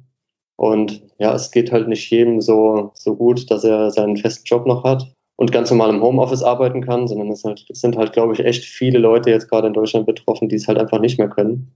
Und 0.57 1.03
ja, 1.19 1.35
es 1.35 1.51
geht 1.51 1.71
halt 1.73 1.89
nicht 1.89 2.11
jedem 2.11 2.41
so, 2.41 2.91
so 2.95 3.15
gut, 3.15 3.51
dass 3.51 3.65
er 3.65 3.91
seinen 3.91 4.17
festen 4.17 4.45
Job 4.47 4.67
noch 4.67 4.85
hat 4.85 5.13
und 5.37 5.53
ganz 5.53 5.71
normal 5.71 5.91
im 5.91 6.03
Homeoffice 6.03 6.43
arbeiten 6.43 6.81
kann, 6.83 7.07
sondern 7.07 7.31
es, 7.31 7.45
halt, 7.45 7.67
es 7.69 7.81
sind 7.81 7.97
halt, 7.97 8.13
glaube 8.15 8.33
ich, 8.33 8.41
echt 8.41 8.65
viele 8.65 8.99
Leute 8.99 9.31
jetzt 9.31 9.49
gerade 9.51 9.67
in 9.67 9.75
Deutschland 9.75 10.07
betroffen, 10.07 10.49
die 10.49 10.57
es 10.57 10.67
halt 10.67 10.79
einfach 10.79 11.01
nicht 11.01 11.19
mehr 11.19 11.29
können. 11.29 11.73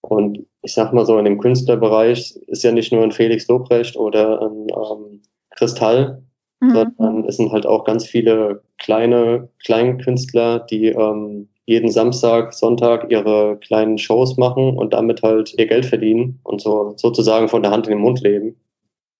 Und 0.00 0.46
ich 0.62 0.74
sag 0.74 0.92
mal 0.92 1.06
so, 1.06 1.18
in 1.18 1.26
dem 1.26 1.38
Künstlerbereich 1.38 2.34
ist 2.46 2.64
ja 2.64 2.72
nicht 2.72 2.92
nur 2.92 3.02
ein 3.02 3.12
Felix 3.12 3.46
Lobrecht 3.48 3.96
oder 3.96 4.40
ein 4.42 4.66
ähm, 4.70 5.22
Kristall, 5.50 6.22
mhm. 6.62 6.92
sondern 6.98 7.24
es 7.24 7.36
sind 7.36 7.52
halt 7.52 7.66
auch 7.66 7.84
ganz 7.84 8.06
viele 8.06 8.62
kleine 8.78 9.48
Kleinkünstler, 9.64 10.60
die 10.60 10.86
ähm, 10.86 11.48
jeden 11.66 11.90
Samstag, 11.90 12.54
Sonntag 12.54 13.10
ihre 13.10 13.58
kleinen 13.58 13.98
Shows 13.98 14.36
machen 14.36 14.76
und 14.76 14.92
damit 14.92 15.22
halt 15.22 15.54
ihr 15.58 15.66
Geld 15.66 15.86
verdienen 15.86 16.40
und 16.42 16.60
so 16.60 16.94
sozusagen 16.96 17.48
von 17.48 17.62
der 17.62 17.70
Hand 17.70 17.86
in 17.86 17.92
den 17.92 18.02
Mund 18.02 18.20
leben. 18.20 18.56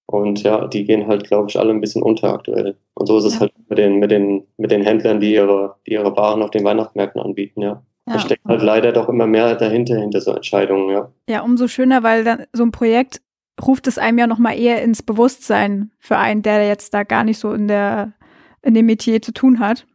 Und 0.07 0.43
ja, 0.43 0.67
die 0.67 0.85
gehen 0.85 1.07
halt, 1.07 1.25
glaube 1.25 1.49
ich, 1.49 1.59
alle 1.59 1.71
ein 1.71 1.81
bisschen 1.81 2.03
unter 2.03 2.35
aktuell. 2.35 2.77
Und 2.95 3.07
so 3.07 3.17
ist 3.19 3.25
es 3.25 3.35
ja. 3.35 3.41
halt 3.41 3.53
mit 3.69 3.79
den, 3.79 3.99
mit 3.99 4.11
den, 4.11 4.45
mit 4.59 4.71
den 4.71 4.83
Händlern, 4.83 5.21
die 5.21 5.33
ihre, 5.33 5.77
die 5.87 5.93
ihre 5.93 6.15
Waren 6.17 6.43
auf 6.43 6.51
den 6.51 6.65
Weihnachtsmärkten 6.65 7.21
anbieten, 7.21 7.63
ja. 7.63 7.83
ja. 8.09 8.15
Da 8.15 8.19
steckt 8.19 8.45
halt 8.45 8.63
leider 8.63 8.93
doch 8.93 9.09
immer 9.09 9.27
mehr 9.27 9.55
dahinter, 9.55 9.99
hinter 9.99 10.21
so 10.21 10.33
Entscheidungen, 10.33 10.91
ja. 10.91 11.11
Ja, 11.29 11.43
umso 11.43 11.69
schöner, 11.69 12.03
weil 12.03 12.25
dann 12.25 12.45
so 12.53 12.65
ein 12.65 12.73
Projekt 12.73 13.23
ruft 13.67 13.87
es 13.87 13.99
einem 13.99 14.19
ja 14.19 14.27
nochmal 14.27 14.59
eher 14.59 14.83
ins 14.83 15.03
Bewusstsein 15.03 15.91
für 15.99 16.19
einen, 16.19 16.43
der 16.43 16.67
jetzt 16.67 16.95
da 16.95 17.03
gar 17.03 17.25
nicht 17.25 17.39
so 17.39 17.53
in 17.53 17.69
der, 17.69 18.13
in 18.63 18.75
dem 18.75 18.87
Metier 18.87 19.23
zu 19.23 19.33
tun 19.33 19.59
hat 19.59 19.87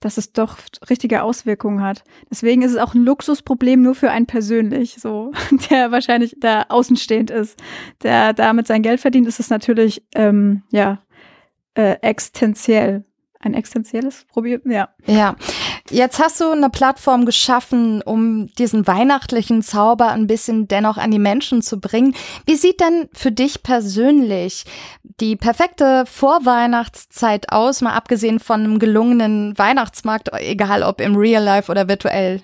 dass 0.00 0.16
es 0.16 0.32
doch 0.32 0.58
richtige 0.88 1.22
Auswirkungen 1.22 1.82
hat. 1.82 2.04
Deswegen 2.30 2.62
ist 2.62 2.72
es 2.72 2.78
auch 2.78 2.94
ein 2.94 3.04
Luxusproblem 3.04 3.82
nur 3.82 3.94
für 3.94 4.10
einen 4.10 4.26
persönlich, 4.26 4.96
so, 5.00 5.32
der 5.70 5.90
wahrscheinlich 5.90 6.36
da 6.38 6.66
außenstehend 6.68 7.30
ist, 7.30 7.60
der 8.02 8.32
damit 8.32 8.66
sein 8.66 8.82
Geld 8.82 9.00
verdient, 9.00 9.26
ist 9.26 9.40
es 9.40 9.50
natürlich, 9.50 10.04
ähm, 10.14 10.62
ja, 10.70 11.02
äh, 11.74 11.96
existenziell 12.00 13.04
ein 13.40 13.54
existenzielles 13.54 14.24
Problem, 14.24 14.60
ja. 14.64 14.88
Ja. 15.06 15.36
Jetzt 15.90 16.18
hast 16.18 16.40
du 16.40 16.50
eine 16.50 16.68
Plattform 16.68 17.24
geschaffen, 17.24 18.02
um 18.02 18.48
diesen 18.58 18.86
weihnachtlichen 18.86 19.62
Zauber 19.62 20.08
ein 20.08 20.26
bisschen 20.26 20.68
dennoch 20.68 20.98
an 20.98 21.10
die 21.10 21.18
Menschen 21.18 21.62
zu 21.62 21.80
bringen. 21.80 22.14
Wie 22.44 22.56
sieht 22.56 22.80
denn 22.80 23.08
für 23.14 23.32
dich 23.32 23.62
persönlich 23.62 24.64
die 25.20 25.36
perfekte 25.36 26.04
Vorweihnachtszeit 26.06 27.50
aus, 27.52 27.80
mal 27.80 27.94
abgesehen 27.94 28.38
von 28.38 28.60
einem 28.60 28.78
gelungenen 28.78 29.56
Weihnachtsmarkt, 29.56 30.30
egal 30.34 30.82
ob 30.82 31.00
im 31.00 31.16
Real 31.16 31.42
Life 31.42 31.70
oder 31.70 31.88
virtuell? 31.88 32.42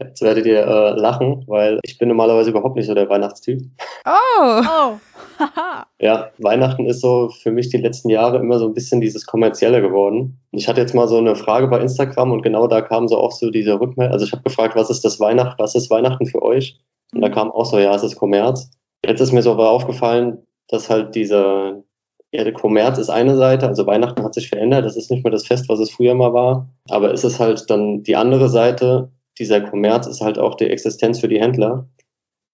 Jetzt 0.00 0.22
werdet 0.22 0.46
ihr 0.46 0.60
äh, 0.60 0.90
lachen, 1.00 1.44
weil 1.46 1.80
ich 1.82 1.98
bin 1.98 2.08
normalerweise 2.08 2.50
überhaupt 2.50 2.76
nicht 2.76 2.86
so 2.86 2.94
der 2.94 3.08
Weihnachtstyp. 3.08 3.62
Oh! 4.04 4.62
oh. 4.62 4.98
ja, 6.00 6.30
Weihnachten 6.38 6.86
ist 6.86 7.00
so 7.00 7.30
für 7.30 7.50
mich 7.50 7.68
die 7.68 7.78
letzten 7.78 8.10
Jahre 8.10 8.38
immer 8.38 8.58
so 8.58 8.66
ein 8.66 8.74
bisschen 8.74 9.00
dieses 9.00 9.26
Kommerzielle 9.26 9.80
geworden. 9.80 10.38
Ich 10.52 10.68
hatte 10.68 10.80
jetzt 10.80 10.94
mal 10.94 11.08
so 11.08 11.18
eine 11.18 11.34
Frage 11.34 11.68
bei 11.68 11.80
Instagram 11.80 12.32
und 12.32 12.42
genau 12.42 12.66
da 12.66 12.80
kam 12.80 13.08
so 13.08 13.18
auch 13.18 13.32
so 13.32 13.50
diese 13.50 13.80
Rückmeldung. 13.80 14.12
Also 14.12 14.26
ich 14.26 14.32
habe 14.32 14.42
gefragt, 14.42 14.76
was 14.76 14.90
ist 14.90 15.04
das 15.04 15.18
Weihnachten, 15.20 15.60
was 15.60 15.74
ist 15.74 15.90
Weihnachten 15.90 16.26
für 16.26 16.42
euch? 16.42 16.78
Und 17.14 17.22
da 17.22 17.28
mhm. 17.28 17.32
kam 17.32 17.50
auch 17.50 17.64
so, 17.64 17.78
ja, 17.78 17.94
es 17.94 18.02
ist 18.02 18.16
Kommerz. 18.16 18.70
Jetzt 19.04 19.20
ist 19.20 19.32
mir 19.32 19.42
so 19.42 19.52
aber 19.52 19.70
aufgefallen, 19.70 20.38
dass 20.68 20.90
halt 20.90 21.14
dieser, 21.14 21.82
ja, 22.32 22.44
der 22.44 22.52
Kommerz 22.52 22.98
ist 22.98 23.10
eine 23.10 23.36
Seite, 23.36 23.66
also 23.66 23.86
Weihnachten 23.86 24.22
hat 24.22 24.34
sich 24.34 24.48
verändert, 24.48 24.84
das 24.84 24.96
ist 24.96 25.10
nicht 25.10 25.24
mehr 25.24 25.32
das 25.32 25.46
Fest, 25.46 25.68
was 25.68 25.78
es 25.78 25.90
früher 25.90 26.14
mal 26.14 26.34
war. 26.34 26.68
Aber 26.90 27.12
ist 27.12 27.24
es 27.24 27.40
halt 27.40 27.68
dann 27.70 28.02
die 28.02 28.16
andere 28.16 28.48
Seite, 28.48 29.10
dieser 29.38 29.60
Kommerz 29.60 30.06
ist 30.06 30.20
halt 30.20 30.38
auch 30.38 30.54
die 30.54 30.66
Existenz 30.66 31.20
für 31.20 31.28
die 31.28 31.40
Händler. 31.40 31.88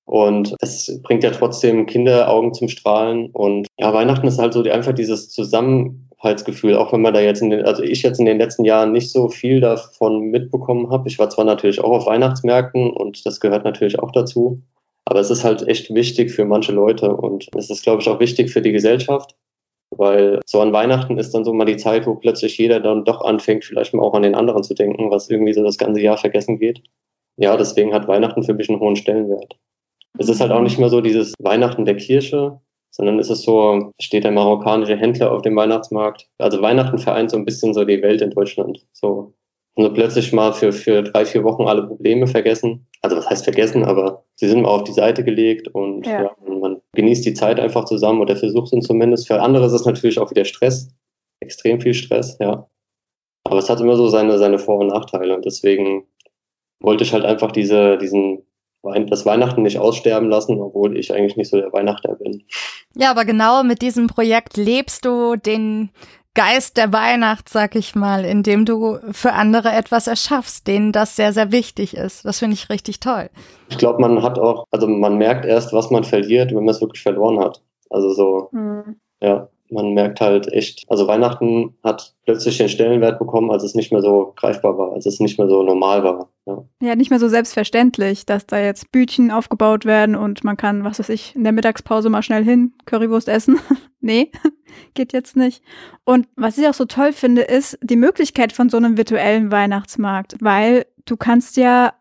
Und 0.07 0.55
es 0.61 1.01
bringt 1.03 1.25
ja 1.25 1.31
trotzdem 1.31 1.87
Kinderaugen 1.87 2.53
zum 2.53 2.69
Strahlen. 2.69 3.31
Und 3.33 3.67
ja, 3.79 3.93
Weihnachten 3.93 4.27
ist 4.27 4.39
halt 4.39 4.53
so 4.53 4.63
die, 4.63 4.71
einfach 4.71 4.93
dieses 4.93 5.31
Zusammenhaltsgefühl, 5.31 6.77
auch 6.77 6.93
wenn 6.93 7.01
man 7.01 7.15
da 7.15 7.21
jetzt 7.21 7.41
in 7.41 7.51
den, 7.51 7.65
also 7.65 7.83
ich 7.83 8.03
jetzt 8.03 8.21
in 8.21 8.27
den 8.27 8.39
letzten 8.39 8.65
Jahren 8.65 8.93
nicht 8.93 9.11
so 9.11 9.29
viel 9.29 9.61
davon 9.61 10.31
mitbekommen 10.31 10.91
habe. 10.91 11.09
Ich 11.09 11.19
war 11.19 11.31
zwar 11.31 11.47
natürlich 11.47 11.81
auch 11.81 11.91
auf 11.91 12.07
Weihnachtsmärkten 12.07 12.91
und 12.91 13.25
das 13.25 13.41
gehört 13.41 13.65
natürlich 13.65 13.99
auch 13.99 14.13
dazu. 14.13 14.61
Aber 15.07 15.21
es 15.21 15.31
ist 15.31 15.45
halt 15.45 15.67
echt 15.69 15.95
wichtig 15.95 16.31
für 16.31 16.45
manche 16.45 16.73
Leute 16.73 17.15
und 17.15 17.49
es 17.57 17.71
ist, 17.71 17.83
glaube 17.83 18.03
ich, 18.03 18.09
auch 18.09 18.21
wichtig 18.21 18.51
für 18.51 18.63
die 18.63 18.73
Gesellschaft, 18.73 19.35
weil 19.99 20.41
so 20.47 20.61
an 20.61 20.73
Weihnachten 20.73 21.19
ist 21.19 21.35
dann 21.35 21.45
so 21.45 21.53
mal 21.53 21.65
die 21.65 21.77
Zeit, 21.77 22.07
wo 22.07 22.15
plötzlich 22.15 22.59
jeder 22.59 22.81
dann 22.81 23.05
doch 23.05 23.23
anfängt, 23.23 23.65
vielleicht 23.65 23.95
mal 23.95 24.03
auch 24.03 24.15
an 24.15 24.23
den 24.23 24.35
anderen 24.35 24.63
zu 24.63 24.75
denken, 24.75 25.11
was 25.11 25.31
irgendwie 25.31 25.53
so 25.53 25.63
das 25.63 25.79
ganze 25.79 26.01
Jahr 26.01 26.17
vergessen 26.17 26.59
geht. 26.59 26.83
Ja, 27.37 27.57
deswegen 27.57 27.93
hat 27.93 28.09
Weihnachten 28.09 28.43
für 28.43 28.55
mich 28.55 28.69
einen 28.69 28.81
hohen 28.81 28.97
Stellenwert. 28.97 29.57
Es 30.19 30.29
ist 30.29 30.41
halt 30.41 30.53
auch 30.53 30.61
nicht 30.61 30.79
mehr 30.79 30.89
so 30.89 31.01
dieses 31.01 31.35
Weihnachten 31.41 31.85
der 31.85 31.97
Kirche, 31.97 32.61
sondern 32.93 33.19
es 33.19 33.29
ist 33.29 33.43
so, 33.43 33.91
steht 34.01 34.23
der 34.23 34.31
marokkanische 34.31 34.97
Händler 34.97 35.33
auf 35.33 35.43
dem 35.43 35.57
Weihnachtsmarkt. 35.57 36.29
Also 36.39 36.63
Weihnachten 36.63 36.99
vereint 36.99 37.31
so 37.31 37.37
ein 37.37 37.45
bisschen 37.45 37.75
so 37.75 37.85
die 37.85 38.01
Welt 38.03 38.23
in 38.23 38.31
Deutschland. 38.31 38.87
So, 38.93 39.35
und 39.75 39.85
so 39.85 39.93
plötzlich 39.93 40.33
mal 40.33 40.53
für, 40.53 40.73
für 40.73 41.03
drei, 41.03 41.25
vier 41.25 41.43
Wochen 41.43 41.65
alle 41.65 41.87
Probleme 41.87 42.27
vergessen. 42.29 42.87
Also 43.03 43.17
was 43.17 43.29
heißt 43.29 43.45
vergessen, 43.45 43.85
aber 43.85 44.25
sie 44.37 44.49
sind 44.49 44.63
mal 44.63 44.69
auf 44.69 44.85
die 44.85 44.93
Seite 44.93 45.25
gelegt 45.25 45.69
und 45.69 46.07
ja. 46.07 46.23
ja 46.23 46.37
man 46.47 46.74
genießt 46.95 47.25
die 47.25 47.35
Zeit 47.35 47.61
einfach 47.61 47.85
zusammen 47.85 48.21
oder 48.21 48.37
versucht 48.37 48.73
es 48.73 48.87
zumindest. 48.87 49.27
Für 49.27 49.41
andere 49.41 49.67
ist 49.67 49.73
es 49.73 49.85
natürlich 49.85 50.19
auch 50.19 50.31
wieder 50.31 50.45
Stress, 50.45 50.91
extrem 51.41 51.81
viel 51.81 51.95
Stress, 51.95 52.37
ja. 52.41 52.69
Aber 53.45 53.59
es 53.59 53.69
hat 53.69 53.81
immer 53.81 53.97
so 53.97 54.09
seine, 54.09 54.39
seine 54.39 54.59
Vor- 54.59 54.79
und 54.79 54.89
Nachteile 54.89 55.35
und 55.37 55.45
deswegen 55.45 56.07
wollte 56.81 57.05
ich 57.05 57.13
halt 57.13 57.25
einfach 57.25 57.53
diese, 57.53 57.99
diesen 57.99 58.45
das 59.07 59.25
Weihnachten 59.25 59.63
nicht 59.63 59.79
aussterben 59.79 60.29
lassen, 60.29 60.61
obwohl 60.61 60.99
ich 60.99 61.13
eigentlich 61.13 61.37
nicht 61.37 61.49
so 61.49 61.59
der 61.59 61.73
Weihnachter 61.73 62.17
bin. 62.17 62.45
Ja, 62.95 63.11
aber 63.11 63.25
genau 63.25 63.63
mit 63.63 63.81
diesem 63.83 64.09
Projekt 64.09 64.57
lebst 64.57 65.05
du 65.05 65.37
den 65.37 65.91
Geist 66.35 66.77
der 66.77 66.93
Weihnacht, 66.93 67.49
sag 67.49 67.77
ich 67.77 67.95
mal, 67.95 68.25
indem 68.25 68.65
du 68.65 68.99
für 69.13 69.33
andere 69.33 69.71
etwas 69.71 70.07
erschaffst, 70.07 70.67
denen 70.67 70.91
das 70.91 71.17
sehr, 71.17 71.33
sehr 71.33 71.53
wichtig 71.53 71.97
ist. 71.97 72.25
Das 72.25 72.41
finde 72.41 72.55
ich 72.55 72.71
richtig 72.71 73.01
toll. 73.01 73.31
Ich 73.69 73.79
glaube, 73.79 74.01
man 74.01 74.23
hat 74.23 74.39
auch, 74.39 74.67
also 74.71 74.89
man 74.89 75.17
merkt 75.17 75.45
erst, 75.45 75.73
was 75.73 75.91
man 75.91 76.05
verliert, 76.05 76.51
wenn 76.51 76.65
man 76.65 76.75
es 76.75 76.81
wirklich 76.81 77.03
verloren 77.03 77.39
hat. 77.39 77.63
Also 77.89 78.11
so, 78.13 78.49
mhm. 78.53 78.97
ja 79.23 79.49
man 79.75 79.93
merkt 79.93 80.21
halt 80.21 80.51
echt, 80.53 80.85
also 80.89 81.07
Weihnachten 81.07 81.75
hat 81.83 82.15
plötzlich 82.25 82.57
den 82.57 82.69
Stellenwert 82.69 83.19
bekommen, 83.19 83.51
als 83.51 83.63
es 83.63 83.75
nicht 83.75 83.93
mehr 83.93 84.01
so 84.01 84.33
greifbar 84.37 84.79
war, 84.79 84.93
als 84.93 85.05
es 85.05 85.21
nicht 85.21 85.39
mehr 85.39 85.49
so 85.49 85.63
normal 85.63 86.03
war. 86.05 86.31
Ja. 86.47 86.65
ja, 86.81 86.95
nicht 86.95 87.11
mehr 87.11 87.19
so 87.19 87.29
selbstverständlich, 87.29 88.27
dass 88.27 88.47
da 88.47 88.59
jetzt 88.59 88.93
Bütchen 88.93 89.31
aufgebaut 89.31 89.85
werden 89.85 90.15
und 90.15 90.45
man 90.45 90.57
kann, 90.57 90.85
was 90.85 90.99
weiß 90.99 91.09
ich, 91.09 91.35
in 91.35 91.43
der 91.43 91.53
Mittagspause 91.53 92.11
mal 92.11 92.23
schnell 92.23 92.45
hin, 92.45 92.73
Currywurst 92.87 93.29
essen. 93.29 93.59
nee, 94.01 94.31
geht 94.95 95.13
jetzt 95.13 95.37
nicht. 95.37 95.63
Und 96.05 96.29
was 96.37 96.59
ich 96.59 96.69
auch 96.69 96.75
so 96.75 96.85
toll 96.85 97.13
finde, 97.13 97.43
ist 97.43 97.79
die 97.83 97.97
Möglichkeit 97.97 98.53
von 98.53 98.69
so 98.69 98.77
einem 98.77 98.97
virtuellen 98.97 99.51
Weihnachtsmarkt, 99.51 100.37
weil 100.41 100.87
du 101.05 101.17
kannst 101.17 101.57
ja 101.57 101.93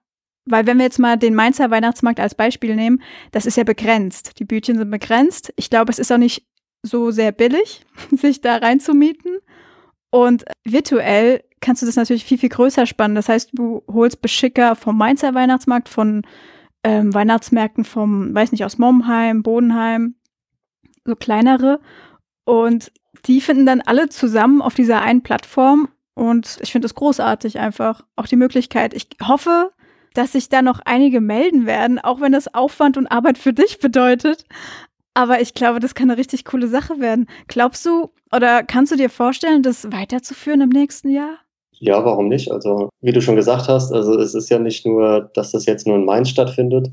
weil 0.45 0.67
wenn 0.67 0.77
wir 0.77 0.83
jetzt 0.83 0.99
mal 0.99 1.17
den 1.17 1.35
Mainzer 1.35 1.71
Weihnachtsmarkt 1.71 2.19
als 2.19 2.35
Beispiel 2.35 2.75
nehmen, 2.75 3.01
das 3.31 3.45
ist 3.45 3.57
ja 3.57 3.63
begrenzt. 3.63 4.39
Die 4.39 4.45
Bütchen 4.45 4.77
sind 4.77 4.91
begrenzt. 4.91 5.53
Ich 5.55 5.69
glaube, 5.69 5.91
es 5.91 5.99
ist 5.99 6.11
auch 6.11 6.17
nicht 6.17 6.45
so 6.83 7.11
sehr 7.11 7.31
billig, 7.31 7.85
sich 8.11 8.41
da 8.41 8.57
reinzumieten. 8.57 9.37
Und 10.11 10.45
virtuell 10.63 11.43
kannst 11.59 11.81
du 11.81 11.85
das 11.85 11.95
natürlich 11.95 12.25
viel, 12.25 12.37
viel 12.37 12.49
größer 12.49 12.85
spannen. 12.85 13.15
Das 13.15 13.29
heißt, 13.29 13.51
du 13.53 13.83
holst 13.91 14.21
Beschicker 14.21 14.75
vom 14.75 14.97
Mainzer 14.97 15.33
Weihnachtsmarkt, 15.33 15.89
von 15.89 16.23
ähm, 16.83 17.13
Weihnachtsmärkten 17.13 17.85
vom, 17.85 18.35
weiß 18.35 18.51
nicht, 18.51 18.65
aus 18.65 18.77
Momheim, 18.77 19.41
Bodenheim, 19.41 20.15
so 21.05 21.15
kleinere. 21.15 21.79
Und 22.45 22.91
die 23.25 23.41
finden 23.41 23.65
dann 23.65 23.81
alle 23.81 24.09
zusammen 24.09 24.61
auf 24.61 24.75
dieser 24.75 25.01
einen 25.01 25.23
Plattform. 25.23 25.89
Und 26.13 26.59
ich 26.61 26.71
finde 26.71 26.85
es 26.85 26.95
großartig 26.95 27.57
einfach. 27.57 28.03
Auch 28.15 28.27
die 28.27 28.35
Möglichkeit. 28.35 28.93
Ich 28.93 29.07
hoffe, 29.25 29.71
dass 30.13 30.33
sich 30.33 30.49
da 30.49 30.61
noch 30.61 30.79
einige 30.85 31.21
melden 31.21 31.65
werden, 31.65 31.99
auch 31.99 32.21
wenn 32.21 32.33
das 32.33 32.53
Aufwand 32.53 32.97
und 32.97 33.07
Arbeit 33.07 33.37
für 33.37 33.53
dich 33.53 33.79
bedeutet. 33.79 34.45
Aber 35.13 35.41
ich 35.41 35.53
glaube, 35.53 35.79
das 35.79 35.95
kann 35.95 36.09
eine 36.09 36.17
richtig 36.17 36.45
coole 36.45 36.67
Sache 36.67 36.99
werden. 36.99 37.27
Glaubst 37.47 37.85
du 37.85 38.11
oder 38.35 38.63
kannst 38.63 38.91
du 38.91 38.95
dir 38.95 39.09
vorstellen, 39.09 39.61
das 39.61 39.91
weiterzuführen 39.91 40.61
im 40.61 40.69
nächsten 40.69 41.09
Jahr? 41.09 41.37
Ja, 41.71 42.03
warum 42.03 42.29
nicht? 42.29 42.51
Also, 42.51 42.89
wie 43.01 43.11
du 43.11 43.21
schon 43.21 43.35
gesagt 43.35 43.67
hast, 43.67 43.91
also 43.91 44.17
es 44.17 44.33
ist 44.33 44.49
ja 44.49 44.57
nicht 44.57 44.85
nur, 44.85 45.29
dass 45.33 45.51
das 45.51 45.65
jetzt 45.65 45.85
nur 45.85 45.97
in 45.97 46.05
Mainz 46.05 46.29
stattfindet, 46.29 46.89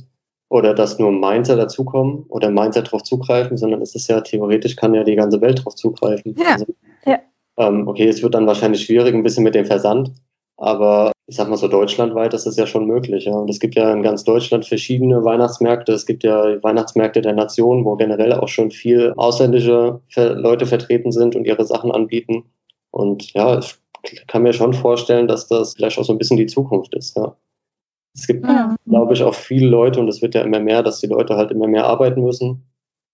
oder 0.51 0.75
dass 0.75 0.99
nur 0.99 1.13
Mainzer 1.13 1.57
dazukommen 1.57 2.25
oder 2.29 2.51
Mainzer 2.51 2.83
drauf 2.83 3.05
zugreifen, 3.05 3.57
sondern 3.57 3.81
es 3.81 3.95
ist 3.95 4.09
ja 4.09 4.21
theoretisch 4.21 4.77
kann 4.77 4.95
ja 4.95 5.05
die 5.05 5.15
ganze 5.15 5.41
Welt 5.41 5.65
drauf 5.65 5.77
zugreifen. 5.77 6.35
Ja. 6.37 6.55
Also, 6.55 6.67
ja. 7.07 7.21
Ähm, 7.57 7.87
okay, 7.87 8.09
es 8.09 8.23
wird 8.23 8.35
dann 8.35 8.47
wahrscheinlich 8.47 8.85
schwierig 8.85 9.15
ein 9.15 9.23
bisschen 9.23 9.45
mit 9.45 9.55
dem 9.55 9.65
Versand, 9.65 10.13
aber 10.57 11.13
ich 11.31 11.37
sag 11.37 11.49
mal 11.49 11.57
so 11.57 11.69
deutschlandweit 11.69 12.35
ist 12.35 12.45
das 12.45 12.57
ja 12.57 12.67
schon 12.67 12.87
möglich. 12.87 13.27
Ja. 13.27 13.35
Und 13.35 13.49
es 13.49 13.61
gibt 13.61 13.77
ja 13.77 13.93
in 13.93 14.03
ganz 14.03 14.25
Deutschland 14.25 14.67
verschiedene 14.67 15.23
Weihnachtsmärkte. 15.25 15.93
Es 15.93 16.05
gibt 16.05 16.25
ja 16.25 16.61
Weihnachtsmärkte 16.65 17.23
der 17.23 17.35
Nation, 17.35 17.85
wo 17.85 17.95
generell 17.95 18.33
auch 18.33 18.49
schon 18.49 18.73
viel 18.73 19.15
ausländische 19.17 20.01
Leute 20.17 20.67
vertreten 20.67 21.13
sind 21.13 21.37
und 21.37 21.45
ihre 21.45 21.65
Sachen 21.65 21.93
anbieten. 21.93 22.47
Und 22.91 23.33
ja, 23.33 23.61
ich 23.61 24.27
kann 24.27 24.43
mir 24.43 24.53
schon 24.53 24.75
vorstellen, 24.75 25.29
dass 25.29 25.47
das 25.47 25.75
vielleicht 25.75 26.01
auch 26.01 26.05
so 26.05 26.13
ein 26.13 26.19
bisschen 26.19 26.37
die 26.37 26.47
Zukunft 26.47 26.97
ist. 26.97 27.17
Ja. 27.17 27.37
Es 28.13 28.27
gibt, 28.27 28.45
ja. 28.45 28.75
glaube 28.89 29.13
ich, 29.13 29.23
auch 29.23 29.37
viele 29.37 29.69
Leute, 29.69 30.01
und 30.01 30.09
es 30.09 30.23
wird 30.23 30.35
ja 30.35 30.43
immer 30.43 30.59
mehr, 30.59 30.83
dass 30.83 30.99
die 30.99 31.07
Leute 31.07 31.37
halt 31.37 31.53
immer 31.53 31.69
mehr 31.69 31.87
arbeiten 31.87 32.25
müssen. 32.25 32.65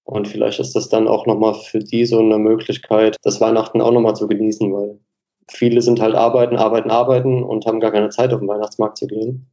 Und 0.04 0.26
vielleicht 0.26 0.58
ist 0.58 0.74
das 0.74 0.88
dann 0.88 1.06
auch 1.06 1.26
nochmal 1.26 1.52
für 1.52 1.80
die 1.80 2.06
so 2.06 2.20
eine 2.20 2.38
Möglichkeit, 2.38 3.18
das 3.24 3.42
Weihnachten 3.42 3.82
auch 3.82 3.92
nochmal 3.92 4.16
zu 4.16 4.26
genießen, 4.26 4.72
weil 4.72 4.98
viele 5.50 5.82
sind 5.82 6.00
halt 6.00 6.14
arbeiten, 6.14 6.56
arbeiten, 6.56 6.90
arbeiten 6.90 7.42
und 7.42 7.66
haben 7.66 7.80
gar 7.80 7.92
keine 7.92 8.10
Zeit, 8.10 8.32
auf 8.32 8.40
den 8.40 8.48
Weihnachtsmarkt 8.48 8.98
zu 8.98 9.06
gehen. 9.06 9.46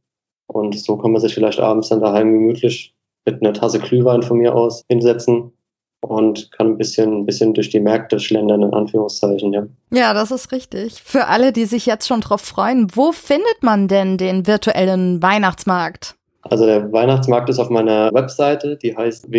Und 0.46 0.78
so 0.78 0.96
kann 0.96 1.12
man 1.12 1.20
sich 1.20 1.34
vielleicht 1.34 1.60
abends 1.60 1.88
dann 1.88 2.00
daheim 2.00 2.32
gemütlich 2.32 2.94
mit 3.24 3.42
einer 3.42 3.54
Tasse 3.54 3.78
Glühwein 3.78 4.22
von 4.22 4.38
mir 4.38 4.54
aus 4.54 4.82
hinsetzen 4.90 5.52
und 6.00 6.52
kann 6.52 6.68
ein 6.68 6.78
bisschen, 6.78 7.20
ein 7.20 7.26
bisschen 7.26 7.54
durch 7.54 7.70
die 7.70 7.80
Märkte 7.80 8.20
schlendern, 8.20 8.62
in 8.62 8.74
Anführungszeichen, 8.74 9.52
ja. 9.52 9.66
Ja, 9.90 10.12
das 10.12 10.30
ist 10.30 10.52
richtig. 10.52 11.02
Für 11.02 11.26
alle, 11.26 11.52
die 11.52 11.64
sich 11.64 11.86
jetzt 11.86 12.06
schon 12.06 12.20
drauf 12.20 12.42
freuen, 12.42 12.88
wo 12.94 13.12
findet 13.12 13.62
man 13.62 13.88
denn 13.88 14.18
den 14.18 14.46
virtuellen 14.46 15.22
Weihnachtsmarkt? 15.22 16.16
Also 16.42 16.66
der 16.66 16.92
Weihnachtsmarkt 16.92 17.48
ist 17.48 17.58
auf 17.58 17.70
meiner 17.70 18.12
Webseite, 18.12 18.76
die 18.76 18.94
heißt 18.94 19.30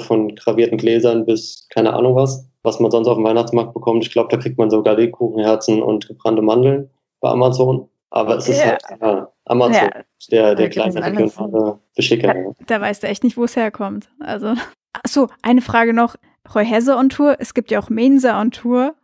von 0.00 0.34
gravierten 0.34 0.76
Gläsern 0.76 1.24
bis 1.24 1.66
keine 1.70 1.94
Ahnung 1.94 2.16
was, 2.16 2.46
was 2.62 2.80
man 2.80 2.90
sonst 2.90 3.08
auf 3.08 3.16
dem 3.16 3.24
Weihnachtsmarkt 3.24 3.72
bekommt. 3.72 4.04
Ich 4.04 4.12
glaube, 4.12 4.28
da 4.30 4.36
kriegt 4.36 4.58
man 4.58 4.70
sogar 4.70 4.96
Lebkuchenherzen 4.96 5.82
und 5.82 6.06
gebrannte 6.06 6.42
Mandeln 6.42 6.90
bei 7.20 7.30
Amazon. 7.30 7.88
Aber 8.14 8.36
es 8.36 8.48
ist 8.48 8.58
ja. 8.58 8.72
halt 8.72 8.82
ja, 9.00 9.32
Amazon, 9.46 9.88
der, 10.30 10.54
der 10.54 10.68
kleine 10.68 11.02
regionale 11.02 11.78
Beschicker. 11.96 12.34
Da, 12.34 12.64
da 12.66 12.80
weißt 12.80 13.02
du 13.02 13.06
echt 13.08 13.24
nicht, 13.24 13.38
wo 13.38 13.44
es 13.44 13.56
herkommt. 13.56 14.10
Also, 14.20 14.54
achso, 14.92 15.28
eine 15.40 15.62
Frage 15.62 15.94
noch. 15.94 16.16
Roy 16.54 16.66
Hesse 16.66 16.94
on 16.94 17.08
Tour, 17.08 17.36
es 17.38 17.54
gibt 17.54 17.70
ja 17.70 17.80
auch 17.80 17.88
Mensa 17.88 18.38
on 18.38 18.50
Tour. 18.50 18.94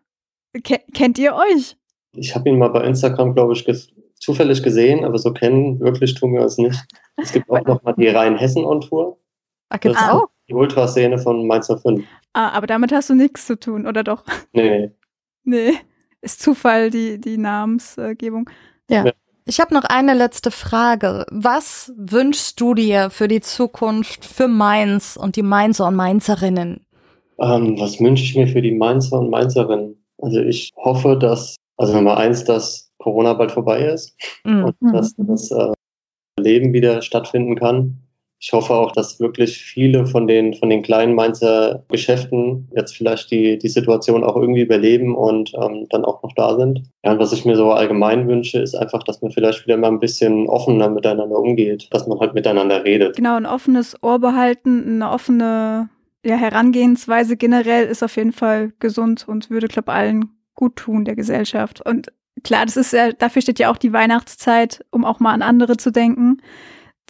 Ke 0.63 0.81
kennt 0.93 1.19
ihr 1.19 1.35
euch? 1.35 1.77
Ich 2.13 2.35
habe 2.35 2.51
ihn 2.51 2.59
mal 2.59 2.69
bei 2.69 2.85
Instagram, 2.85 3.35
glaube 3.35 3.55
ich, 3.55 3.65
ges 3.65 3.91
zufällig 4.17 4.63
gesehen, 4.63 5.05
aber 5.05 5.17
so 5.17 5.33
kennen 5.33 5.81
wirklich 5.81 6.15
tun 6.15 6.35
wir 6.35 6.43
uns 6.43 6.59
nicht. 6.59 6.79
Es 7.17 7.33
gibt 7.33 7.49
auch 7.49 7.65
noch 7.65 7.83
mal 7.85 7.95
die 7.95 8.09
Rhein-Hessen-On-Tour. 8.09 9.19
Ach, 9.71 9.81
gibt's 9.81 10.03
auch? 10.03 10.27
Die 10.49 10.55
Ultraszene 10.55 11.19
von 11.19 11.47
Mainz 11.47 11.69
05. 11.69 12.05
Ah, 12.35 12.51
aber 12.51 12.67
damit 12.67 12.93
hast 12.93 13.09
du 13.09 13.15
nichts 13.15 13.47
zu 13.47 13.59
tun, 13.59 13.87
oder 13.87 14.03
doch? 14.03 14.25
Nee, 14.53 14.69
nee. 14.69 14.91
Nee, 15.45 15.79
ist 16.21 16.43
Zufall, 16.43 16.91
die, 16.91 17.21
die 17.21 17.39
Namensgebung. 17.39 18.51
Ja. 18.89 19.07
ja. 19.07 19.13
Ich 19.47 19.61
habe 19.61 19.73
noch 19.73 19.85
eine 19.85 20.13
letzte 20.13 20.51
Frage. 20.51 21.25
Was 21.31 21.93
wünschst 21.97 22.61
du 22.61 22.75
dir 22.75 23.09
für 23.09 23.29
die 23.29 23.41
Zukunft 23.41 24.27
für 24.27 24.47
Mainz 24.47 25.17
und 25.17 25.37
die 25.37 25.43
Mainzer 25.43 25.89
und 25.89 25.97
Mainzerinnen? 25.97 26.85
Ähm, 27.39 27.79
was 27.79 27.99
wünsche 27.99 28.25
ich 28.25 28.37
mir 28.37 28.47
für 28.47 28.61
die 28.61 28.73
Mainzer 28.73 29.19
und 29.19 29.31
Mainzerinnen? 29.31 29.97
Also 30.19 30.41
ich 30.41 30.71
hoffe, 30.77 31.17
dass 31.17 31.57
also 31.79 31.95
Nummer 31.95 32.17
eins, 32.17 32.45
dass 32.45 32.91
Corona 32.99 33.33
bald 33.35 33.53
vorbei 33.53 33.87
ist 33.87 34.15
mhm. 34.45 34.65
und 34.65 34.77
dass 34.93 35.15
das 35.17 35.51
äh, 35.51 35.73
Leben 36.39 36.73
wieder 36.73 37.01
stattfinden 37.03 37.57
kann. 37.57 38.03
Ich 38.41 38.53
hoffe 38.53 38.73
auch, 38.73 38.93
dass 38.93 39.19
wirklich 39.19 39.59
viele 39.59 40.07
von 40.07 40.27
den, 40.29 40.55
von 40.55 40.71
den 40.71 40.83
kleinen 40.83 41.15
Mainzer 41.15 41.85
Geschäften 41.89 42.69
jetzt 42.77 42.97
vielleicht 42.97 43.31
die, 43.31 43.59
die 43.59 43.69
Situation 43.69 44.23
auch 44.23 44.37
irgendwie 44.37 44.63
überleben 44.63 45.17
und 45.17 45.53
ähm, 45.61 45.87
dann 45.91 46.05
auch 46.05 46.23
noch 46.23 46.33
da 46.35 46.57
sind. 46.57 46.83
Ja, 47.05 47.13
und 47.13 47.19
was 47.19 47.33
ich 47.33 47.45
mir 47.45 47.57
so 47.57 47.73
allgemein 47.73 48.29
wünsche, 48.29 48.61
ist 48.61 48.77
einfach, 48.77 49.03
dass 49.03 49.21
man 49.23 49.33
vielleicht 49.33 49.67
wieder 49.67 49.77
mal 49.77 49.89
ein 49.89 49.99
bisschen 49.99 50.49
offener 50.49 50.89
miteinander 50.89 51.37
umgeht, 51.37 51.89
dass 51.91 52.07
man 52.07 52.21
halt 52.21 52.35
miteinander 52.35 52.85
redet. 52.85 53.17
Genau, 53.17 53.35
ein 53.35 53.47
offenes 53.47 54.01
Ohr 54.03 54.21
behalten, 54.21 54.85
eine 54.87 55.11
offene 55.11 55.89
ja, 56.25 56.37
Herangehensweise 56.37 57.37
generell 57.37 57.87
ist 57.87 58.03
auf 58.03 58.17
jeden 58.17 58.33
Fall 58.33 58.73
gesund 58.79 59.27
und 59.27 59.51
würde, 59.51 59.69
glaube 59.69 59.93
allen 59.93 60.31
Guttun 60.55 61.05
der 61.05 61.17
Gesellschaft. 61.17 61.85
Und 61.85 62.13
klar, 62.43 62.67
das 62.67 62.77
ist 62.77 62.93
ja, 62.93 63.13
dafür 63.13 63.43
steht 63.43 63.59
ja 63.59 63.71
auch 63.71 63.77
die 63.77 63.93
Weihnachtszeit, 63.93 64.85
um 64.91 65.05
auch 65.05 65.21
mal 65.21 65.33
an 65.33 65.43
andere 65.43 65.77
zu 65.77 65.91
denken. 65.91 66.39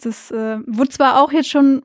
Das 0.03 0.31
äh, 0.31 0.59
wurde 0.65 0.89
zwar 0.89 1.21
auch 1.21 1.31
jetzt 1.31 1.49
schon 1.49 1.83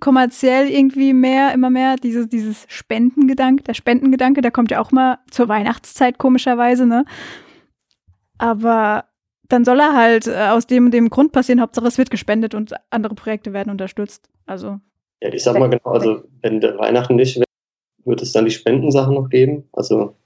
kommerziell 0.00 0.68
irgendwie 0.68 1.12
mehr, 1.12 1.52
immer 1.52 1.70
mehr, 1.70 1.96
dieses, 1.96 2.28
dieses 2.28 2.64
Spendengedanke, 2.68 3.62
der 3.62 3.74
Spendengedanke, 3.74 4.40
der 4.40 4.50
kommt 4.50 4.70
ja 4.70 4.80
auch 4.80 4.90
mal 4.90 5.18
zur 5.30 5.48
Weihnachtszeit, 5.48 6.18
komischerweise, 6.18 6.86
ne? 6.86 7.04
Aber 8.38 9.04
dann 9.48 9.64
soll 9.64 9.80
er 9.80 9.94
halt 9.94 10.26
äh, 10.26 10.48
aus 10.50 10.66
dem 10.66 10.90
dem 10.90 11.10
Grund 11.10 11.32
passieren, 11.32 11.60
Hauptsache 11.60 11.86
es 11.86 11.98
wird 11.98 12.10
gespendet 12.10 12.54
und 12.54 12.74
andere 12.90 13.14
Projekte 13.14 13.52
werden 13.52 13.70
unterstützt. 13.70 14.28
Also. 14.46 14.80
Ja, 15.20 15.32
ich 15.32 15.42
sag 15.42 15.58
mal 15.58 15.68
genau, 15.68 15.92
also 15.92 16.24
wenn 16.40 16.60
der 16.60 16.78
Weihnachten 16.78 17.16
nicht 17.16 17.36
wäre, 17.36 17.44
wird 18.04 18.22
es 18.22 18.32
dann 18.32 18.46
die 18.46 18.50
Spendensachen 18.50 19.14
noch 19.14 19.28
geben. 19.28 19.68
Also 19.72 20.16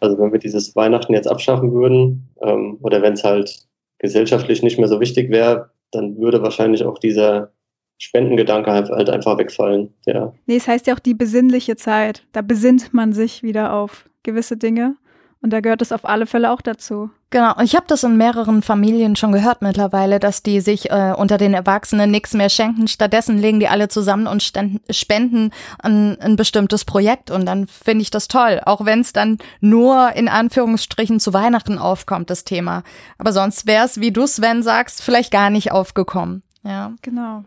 also 0.00 0.18
wenn 0.18 0.32
wir 0.32 0.38
dieses 0.38 0.74
Weihnachten 0.76 1.12
jetzt 1.12 1.28
abschaffen 1.28 1.72
würden 1.72 2.28
ähm, 2.42 2.78
oder 2.82 3.02
wenn 3.02 3.14
es 3.14 3.24
halt 3.24 3.66
gesellschaftlich 3.98 4.62
nicht 4.62 4.78
mehr 4.78 4.88
so 4.88 5.00
wichtig 5.00 5.30
wäre, 5.30 5.70
dann 5.94 6.18
würde 6.18 6.42
wahrscheinlich 6.42 6.84
auch 6.84 6.98
dieser 6.98 7.52
Spendengedanke 7.98 8.72
halt, 8.72 8.90
halt 8.90 9.10
einfach 9.10 9.38
wegfallen. 9.38 9.94
Ja. 10.06 10.32
Nee, 10.46 10.56
es 10.56 10.68
heißt 10.68 10.86
ja 10.86 10.94
auch 10.94 10.98
die 10.98 11.14
besinnliche 11.14 11.76
Zeit. 11.76 12.26
Da 12.32 12.42
besinnt 12.42 12.92
man 12.92 13.12
sich 13.12 13.42
wieder 13.42 13.72
auf 13.72 14.08
gewisse 14.22 14.56
Dinge. 14.56 14.96
Und 15.40 15.52
da 15.52 15.60
gehört 15.60 15.82
es 15.82 15.92
auf 15.92 16.04
alle 16.04 16.26
Fälle 16.26 16.50
auch 16.50 16.62
dazu. 16.62 17.10
Genau, 17.34 17.52
ich 17.64 17.74
habe 17.74 17.86
das 17.88 18.04
in 18.04 18.16
mehreren 18.16 18.62
Familien 18.62 19.16
schon 19.16 19.32
gehört 19.32 19.60
mittlerweile, 19.60 20.20
dass 20.20 20.44
die 20.44 20.60
sich 20.60 20.92
äh, 20.92 21.12
unter 21.18 21.36
den 21.36 21.52
Erwachsenen 21.52 22.12
nichts 22.12 22.32
mehr 22.32 22.48
schenken. 22.48 22.86
Stattdessen 22.86 23.38
legen 23.38 23.58
die 23.58 23.66
alle 23.66 23.88
zusammen 23.88 24.28
und 24.28 24.40
spenden 24.40 25.50
an 25.82 26.16
ein 26.20 26.36
bestimmtes 26.36 26.84
Projekt. 26.84 27.32
Und 27.32 27.46
dann 27.46 27.66
finde 27.66 28.02
ich 28.02 28.12
das 28.12 28.28
toll, 28.28 28.60
auch 28.64 28.84
wenn 28.84 29.00
es 29.00 29.12
dann 29.12 29.38
nur 29.60 30.12
in 30.14 30.28
Anführungsstrichen 30.28 31.18
zu 31.18 31.34
Weihnachten 31.34 31.76
aufkommt, 31.76 32.30
das 32.30 32.44
Thema. 32.44 32.84
Aber 33.18 33.32
sonst 33.32 33.66
wäre 33.66 33.84
es, 33.84 34.00
wie 34.00 34.12
du 34.12 34.28
Sven 34.28 34.62
sagst, 34.62 35.02
vielleicht 35.02 35.32
gar 35.32 35.50
nicht 35.50 35.72
aufgekommen. 35.72 36.44
Ja, 36.62 36.92
genau. 37.02 37.42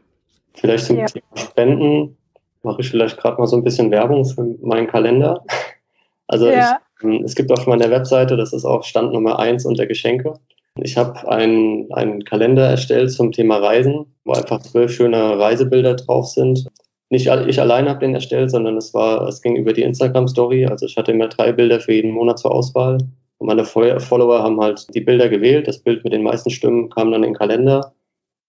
Vielleicht 0.54 0.88
zum 0.88 0.98
ja. 0.98 1.06
Thema 1.06 1.26
Spenden 1.38 2.18
mache 2.62 2.82
ich 2.82 2.90
vielleicht 2.90 3.16
gerade 3.16 3.38
mal 3.38 3.48
so 3.48 3.56
ein 3.56 3.64
bisschen 3.64 3.90
Werbung 3.90 4.26
für 4.26 4.54
meinen 4.62 4.88
Kalender. 4.88 5.46
Also 6.30 6.50
ja. 6.50 6.74
ich, 6.74 6.87
es 7.24 7.36
gibt 7.36 7.52
auf 7.52 7.68
meiner 7.68 7.90
Webseite, 7.90 8.38
das 8.38 8.54
ist 8.54 8.66
auch 8.66 8.84
Stand 8.84 9.14
Nummer 9.14 9.40
eins 9.40 9.66
unter 9.66 9.86
Geschenke. 9.86 10.34
Ich 10.80 10.98
habe 10.98 11.28
einen, 11.30 11.92
einen 11.92 12.24
Kalender 12.24 12.68
erstellt 12.68 13.12
zum 13.12 13.32
Thema 13.32 13.58
Reisen, 13.58 14.06
wo 14.26 14.34
einfach 14.34 14.62
zwölf 14.62 14.92
schöne 14.92 15.40
Reisebilder 15.40 15.96
drauf 15.96 16.28
sind. 16.28 16.68
Nicht 17.10 17.28
ich 17.28 17.60
allein 17.60 17.88
habe 17.88 18.00
den 18.00 18.14
erstellt, 18.14 18.52
sondern 18.52 18.78
es 18.78 18.94
war, 18.94 19.28
es 19.28 19.42
ging 19.42 19.56
über 19.56 19.74
die 19.74 19.84
Instagram-Story. 19.84 20.66
Also 20.66 20.86
ich 20.86 20.98
hatte 20.98 21.12
immer 21.12 21.28
drei 21.28 21.52
Bilder 21.52 21.80
für 21.80 21.94
jeden 21.94 22.12
Monat 22.12 22.40
zur 22.40 22.52
Auswahl. 22.52 22.98
Und 23.40 23.48
meine 23.48 23.66
Follower 23.66 24.42
haben 24.42 24.60
halt 24.60 24.88
die 24.94 25.02
Bilder 25.02 25.30
gewählt. 25.30 25.68
Das 25.68 25.80
Bild 25.80 26.04
mit 26.04 26.14
den 26.14 26.24
meisten 26.24 26.50
Stimmen 26.50 26.90
kam 26.90 27.12
dann 27.12 27.24
in 27.24 27.30
den 27.30 27.38
Kalender. 27.38 27.94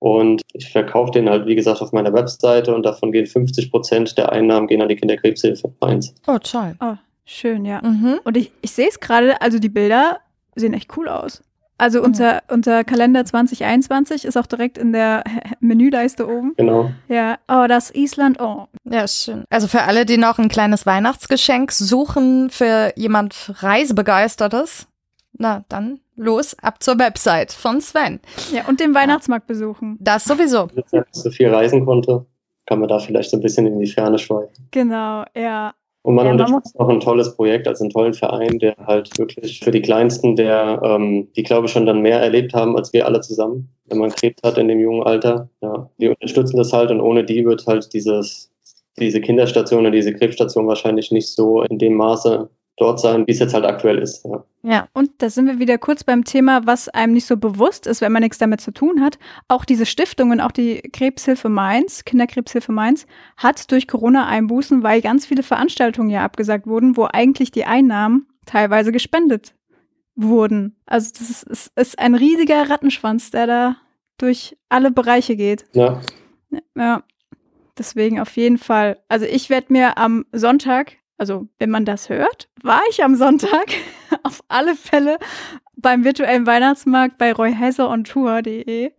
Und 0.00 0.42
ich 0.52 0.70
verkaufe 0.70 1.12
den 1.12 1.28
halt, 1.28 1.46
wie 1.46 1.54
gesagt, 1.54 1.82
auf 1.82 1.92
meiner 1.92 2.12
Webseite 2.12 2.74
und 2.74 2.84
davon 2.84 3.10
gehen 3.10 3.26
50 3.26 3.70
Prozent 3.70 4.16
der 4.16 4.30
Einnahmen 4.30 4.68
gehen 4.68 4.80
an 4.80 4.88
die 4.88 4.96
Kinderkrebshilfe 4.96 5.72
1. 5.80 6.14
Oh, 6.26 6.38
toll. 6.38 6.74
Oh, 6.80 6.94
Schön, 7.30 7.66
ja. 7.66 7.82
Mhm. 7.82 8.20
Und 8.24 8.38
ich, 8.38 8.52
ich 8.62 8.70
sehe 8.70 8.88
es 8.88 9.00
gerade, 9.00 9.42
also 9.42 9.58
die 9.58 9.68
Bilder 9.68 10.20
sehen 10.56 10.72
echt 10.72 10.96
cool 10.96 11.08
aus. 11.08 11.42
Also 11.76 12.02
unser, 12.02 12.36
mhm. 12.36 12.54
unser 12.54 12.84
Kalender 12.84 13.22
2021 13.22 14.24
ist 14.24 14.38
auch 14.38 14.46
direkt 14.46 14.78
in 14.78 14.94
der 14.94 15.24
Menüleiste 15.60 16.26
oben. 16.26 16.54
Genau. 16.56 16.90
Ja, 17.06 17.36
oh, 17.46 17.66
das 17.68 17.94
Island, 17.94 18.40
oh. 18.40 18.68
Ja, 18.84 19.06
schön. 19.06 19.44
Also 19.50 19.68
für 19.68 19.82
alle, 19.82 20.06
die 20.06 20.16
noch 20.16 20.38
ein 20.38 20.48
kleines 20.48 20.86
Weihnachtsgeschenk 20.86 21.70
suchen 21.70 22.48
für 22.48 22.94
jemand 22.96 23.52
Reisebegeistertes, 23.62 24.88
na 25.36 25.66
dann 25.68 26.00
los, 26.16 26.56
ab 26.62 26.82
zur 26.82 26.98
Website 26.98 27.52
von 27.52 27.82
Sven. 27.82 28.20
Ja, 28.54 28.66
und 28.68 28.80
den 28.80 28.94
Weihnachtsmarkt 28.94 29.46
besuchen. 29.46 29.98
Das 30.00 30.24
sowieso. 30.24 30.70
Wenn 30.90 31.04
so 31.12 31.30
viel 31.30 31.54
reisen 31.54 31.84
konnte, 31.84 32.24
kann 32.64 32.80
man 32.80 32.88
da 32.88 32.98
vielleicht 32.98 33.30
so 33.30 33.36
ein 33.36 33.42
bisschen 33.42 33.66
in 33.66 33.78
die 33.78 33.86
Ferne 33.86 34.18
schweifen. 34.18 34.68
Genau, 34.70 35.24
ja. 35.36 35.74
Und 36.02 36.14
man 36.14 36.26
ja, 36.26 36.32
unterstützt 36.32 36.78
auch 36.78 36.88
ein 36.88 37.00
tolles 37.00 37.34
Projekt, 37.34 37.66
also 37.66 37.84
einen 37.84 37.90
tollen 37.90 38.14
Verein, 38.14 38.58
der 38.58 38.76
halt 38.86 39.10
wirklich 39.18 39.60
für 39.60 39.70
die 39.70 39.82
Kleinsten, 39.82 40.36
der, 40.36 40.80
ähm, 40.82 41.28
die 41.36 41.42
glaube 41.42 41.66
ich 41.66 41.72
schon 41.72 41.86
dann 41.86 42.00
mehr 42.00 42.20
erlebt 42.20 42.54
haben 42.54 42.76
als 42.76 42.92
wir 42.92 43.04
alle 43.04 43.20
zusammen, 43.20 43.68
wenn 43.86 43.98
man 43.98 44.10
Krebs 44.10 44.40
hat 44.42 44.58
in 44.58 44.68
dem 44.68 44.80
jungen 44.80 45.02
Alter. 45.02 45.48
Ja, 45.60 45.90
die 45.98 46.08
unterstützen 46.08 46.56
das 46.56 46.72
halt 46.72 46.90
und 46.90 47.00
ohne 47.00 47.24
die 47.24 47.44
wird 47.44 47.66
halt 47.66 47.92
dieses, 47.92 48.50
diese 48.98 49.20
Kinderstation 49.20 49.86
und 49.86 49.92
diese 49.92 50.14
Krebsstation 50.14 50.66
wahrscheinlich 50.66 51.10
nicht 51.10 51.28
so 51.28 51.62
in 51.62 51.78
dem 51.78 51.94
Maße 51.94 52.48
dort 52.78 53.00
sein, 53.00 53.26
wie 53.26 53.32
es 53.32 53.38
jetzt 53.38 53.54
halt 53.54 53.64
aktuell 53.64 53.98
ist. 53.98 54.24
Ja. 54.24 54.44
ja, 54.62 54.88
und 54.92 55.10
da 55.18 55.30
sind 55.30 55.46
wir 55.46 55.58
wieder 55.58 55.78
kurz 55.78 56.04
beim 56.04 56.24
Thema, 56.24 56.66
was 56.66 56.88
einem 56.88 57.12
nicht 57.12 57.26
so 57.26 57.36
bewusst 57.36 57.86
ist, 57.86 58.00
wenn 58.00 58.12
man 58.12 58.22
nichts 58.22 58.38
damit 58.38 58.60
zu 58.60 58.72
tun 58.72 59.00
hat. 59.00 59.18
Auch 59.48 59.64
diese 59.64 59.86
Stiftungen, 59.86 60.40
auch 60.40 60.52
die 60.52 60.80
Krebshilfe 60.92 61.48
Mainz, 61.48 62.04
Kinderkrebshilfe 62.04 62.72
Mainz, 62.72 63.06
hat 63.36 63.70
durch 63.70 63.88
Corona 63.88 64.26
Einbußen, 64.26 64.82
weil 64.82 65.00
ganz 65.00 65.26
viele 65.26 65.42
Veranstaltungen 65.42 66.10
ja 66.10 66.24
abgesagt 66.24 66.66
wurden, 66.66 66.96
wo 66.96 67.08
eigentlich 67.10 67.50
die 67.50 67.64
Einnahmen 67.64 68.26
teilweise 68.46 68.92
gespendet 68.92 69.54
wurden. 70.16 70.76
Also 70.86 71.10
das 71.16 71.30
ist, 71.30 71.42
ist, 71.44 71.72
ist 71.76 71.98
ein 71.98 72.14
riesiger 72.14 72.68
Rattenschwanz, 72.68 73.30
der 73.30 73.46
da 73.46 73.76
durch 74.18 74.56
alle 74.68 74.90
Bereiche 74.90 75.36
geht. 75.36 75.66
Ja. 75.74 76.00
Ja. 76.76 77.02
Deswegen 77.78 78.18
auf 78.18 78.36
jeden 78.36 78.58
Fall. 78.58 78.98
Also 79.08 79.24
ich 79.24 79.50
werde 79.50 79.72
mir 79.72 79.98
am 79.98 80.26
Sonntag 80.32 80.96
also 81.18 81.48
wenn 81.58 81.70
man 81.70 81.84
das 81.84 82.08
hört, 82.08 82.48
war 82.62 82.80
ich 82.90 83.04
am 83.04 83.16
Sonntag 83.16 83.66
auf 84.22 84.42
alle 84.48 84.74
Fälle 84.74 85.18
beim 85.76 86.04
virtuellen 86.04 86.46
Weihnachtsmarkt 86.46 87.18
bei 87.18 87.32
royheiserontour.de 87.32 88.92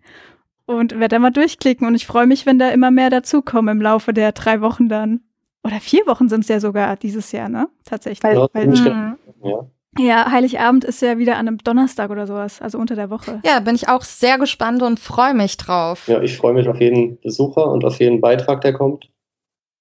und 0.65 0.91
werde 0.99 1.15
da 1.15 1.19
mal 1.19 1.31
durchklicken 1.31 1.87
und 1.87 1.95
ich 1.95 2.05
freue 2.05 2.27
mich, 2.27 2.45
wenn 2.45 2.59
da 2.59 2.69
immer 2.69 2.91
mehr 2.91 3.09
dazukommen 3.09 3.77
im 3.77 3.81
Laufe 3.81 4.13
der 4.13 4.33
drei 4.33 4.61
Wochen 4.61 4.87
dann. 4.87 5.21
Oder 5.63 5.79
vier 5.79 6.05
Wochen 6.07 6.29
sind 6.29 6.41
es 6.41 6.47
ja 6.47 6.59
sogar 6.59 6.95
dieses 6.95 7.31
Jahr, 7.31 7.49
ne? 7.49 7.67
Tatsächlich. 7.83 8.33
Ja, 8.33 8.47
weil, 8.53 8.67
mhm. 8.67 9.17
ja. 9.43 9.67
ja, 9.97 10.31
Heiligabend 10.31 10.85
ist 10.85 11.01
ja 11.01 11.17
wieder 11.17 11.37
an 11.37 11.47
einem 11.47 11.57
Donnerstag 11.57 12.11
oder 12.11 12.27
sowas, 12.27 12.61
also 12.61 12.77
unter 12.77 12.95
der 12.95 13.09
Woche. 13.09 13.41
Ja, 13.43 13.59
bin 13.59 13.75
ich 13.75 13.89
auch 13.89 14.03
sehr 14.03 14.37
gespannt 14.37 14.81
und 14.81 14.99
freue 14.99 15.33
mich 15.33 15.57
drauf. 15.57 16.07
Ja, 16.07 16.21
ich 16.21 16.37
freue 16.37 16.53
mich 16.53 16.67
auf 16.69 16.79
jeden 16.79 17.19
Besucher 17.19 17.69
und 17.69 17.83
auf 17.83 17.99
jeden 17.99 18.21
Beitrag, 18.21 18.61
der 18.61 18.73
kommt 18.73 19.09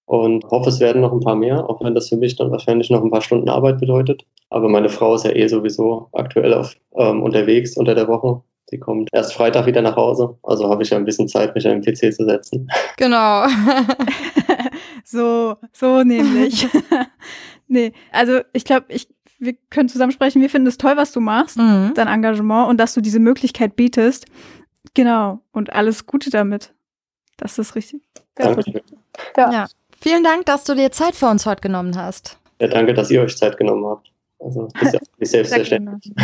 und 0.09 0.43
hoffe, 0.51 0.71
es 0.71 0.81
werden 0.81 1.03
noch 1.03 1.13
ein 1.13 1.21
paar 1.21 1.37
mehr, 1.37 1.69
auch 1.69 1.85
wenn 1.85 1.95
das 1.95 2.09
für 2.09 2.17
mich 2.17 2.35
dann 2.35 2.51
wahrscheinlich 2.51 2.89
noch 2.89 3.05
ein 3.05 3.11
paar 3.11 3.21
Stunden 3.21 3.51
Arbeit 3.51 3.79
bedeutet. 3.79 4.25
Aber 4.49 4.71
meine 4.71 4.89
Frau 4.89 5.15
ist 5.15 5.27
ja 5.27 5.33
eh 5.33 5.47
sowieso 5.47 6.09
aktuell 6.13 6.55
auf, 6.55 6.75
ähm, 6.97 7.23
unterwegs 7.23 7.77
unter 7.77 7.95
der 7.95 8.09
Woche. 8.09 8.41
Sie 8.71 8.79
kommt 8.79 9.11
erst 9.13 9.35
Freitag 9.35 9.67
wieder 9.67 9.83
nach 9.83 9.97
Hause, 9.97 10.39
also 10.43 10.71
habe 10.71 10.83
ich 10.83 10.91
ja 10.91 10.97
ein 10.97 11.05
bisschen 11.05 11.29
Zeit, 11.29 11.55
mich 11.55 11.67
an 11.69 11.83
den 11.83 11.95
PC 11.95 12.15
zu 12.15 12.25
setzen. 12.25 12.71
Genau. 12.97 13.47
so, 15.05 15.57
so 15.73 16.03
nämlich. 16.03 16.67
nee, 17.69 17.93
also 18.11 18.41
ich 18.55 18.65
glaube, 18.65 18.87
ich, 18.89 19.09
wir 19.39 19.55
können 19.69 19.91
zusammen 19.91 20.13
sprechen. 20.13 20.41
Wir 20.41 20.49
finden 20.51 20.69
es 20.69 20.79
toll, 20.79 20.97
was 20.97 21.13
du 21.13 21.21
machst, 21.21 21.59
mhm. 21.59 21.93
dein 21.95 22.09
Engagement 22.09 22.71
und 22.71 22.79
dass 22.79 22.95
du 22.95 23.03
diese 23.03 23.21
Möglichkeit 23.21 23.77
bietest. 23.77 24.25
Genau. 24.95 25.41
Und 25.53 25.71
alles 25.71 26.07
Gute 26.07 26.31
damit. 26.31 26.73
Das 27.37 27.59
ist 27.59 27.75
richtig. 27.75 28.01
Danke. 28.35 28.83
Ja. 29.37 29.53
ja. 29.53 29.67
Vielen 30.01 30.23
Dank, 30.23 30.47
dass 30.47 30.65
du 30.65 30.75
dir 30.75 30.91
Zeit 30.93 31.17
für 31.17 31.27
uns 31.27 31.45
heute 31.47 31.61
genommen 31.61 31.97
hast. 31.97 32.39
Ja, 32.61 32.69
danke, 32.69 32.95
dass 32.95 33.11
ihr 33.11 33.23
euch 33.23 33.37
Zeit 33.37 33.57
genommen 33.57 33.85
habt. 33.87 34.11
Also, 34.41 34.69
ist 34.81 34.95
ja 34.95 35.01
nicht 35.19 35.31
selbstverständlich. 35.31 36.15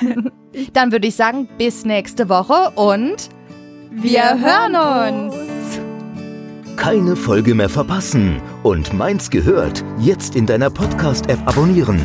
Dann 0.72 0.92
würde 0.92 1.08
ich 1.08 1.16
sagen, 1.16 1.48
bis 1.58 1.84
nächste 1.84 2.28
Woche 2.28 2.70
und 2.76 3.28
wir 3.90 4.38
hören 4.38 5.24
uns. 5.26 5.34
Keine 6.76 7.16
Folge 7.16 7.54
mehr 7.54 7.68
verpassen 7.68 8.40
und 8.62 8.92
meins 8.92 9.30
gehört 9.30 9.84
jetzt 9.98 10.34
in 10.34 10.46
deiner 10.46 10.70
Podcast-App 10.70 11.38
abonnieren. 11.46 12.02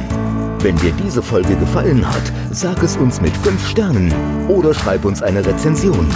Wenn 0.60 0.76
dir 0.78 0.92
diese 1.04 1.22
Folge 1.22 1.56
gefallen 1.56 2.08
hat, 2.08 2.32
sag 2.52 2.82
es 2.84 2.98
uns 2.98 3.22
mit 3.22 3.36
5 3.38 3.68
Sternen 3.68 4.14
oder 4.50 4.74
schreib 4.74 5.06
uns 5.06 5.22
eine 5.22 5.46
Rezension. 5.46 6.08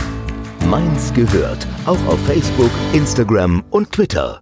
Meins 0.68 1.14
gehört 1.14 1.68
auch 1.86 2.06
auf 2.08 2.20
Facebook, 2.26 2.72
Instagram 2.94 3.64
und 3.72 3.92
Twitter. 3.92 4.42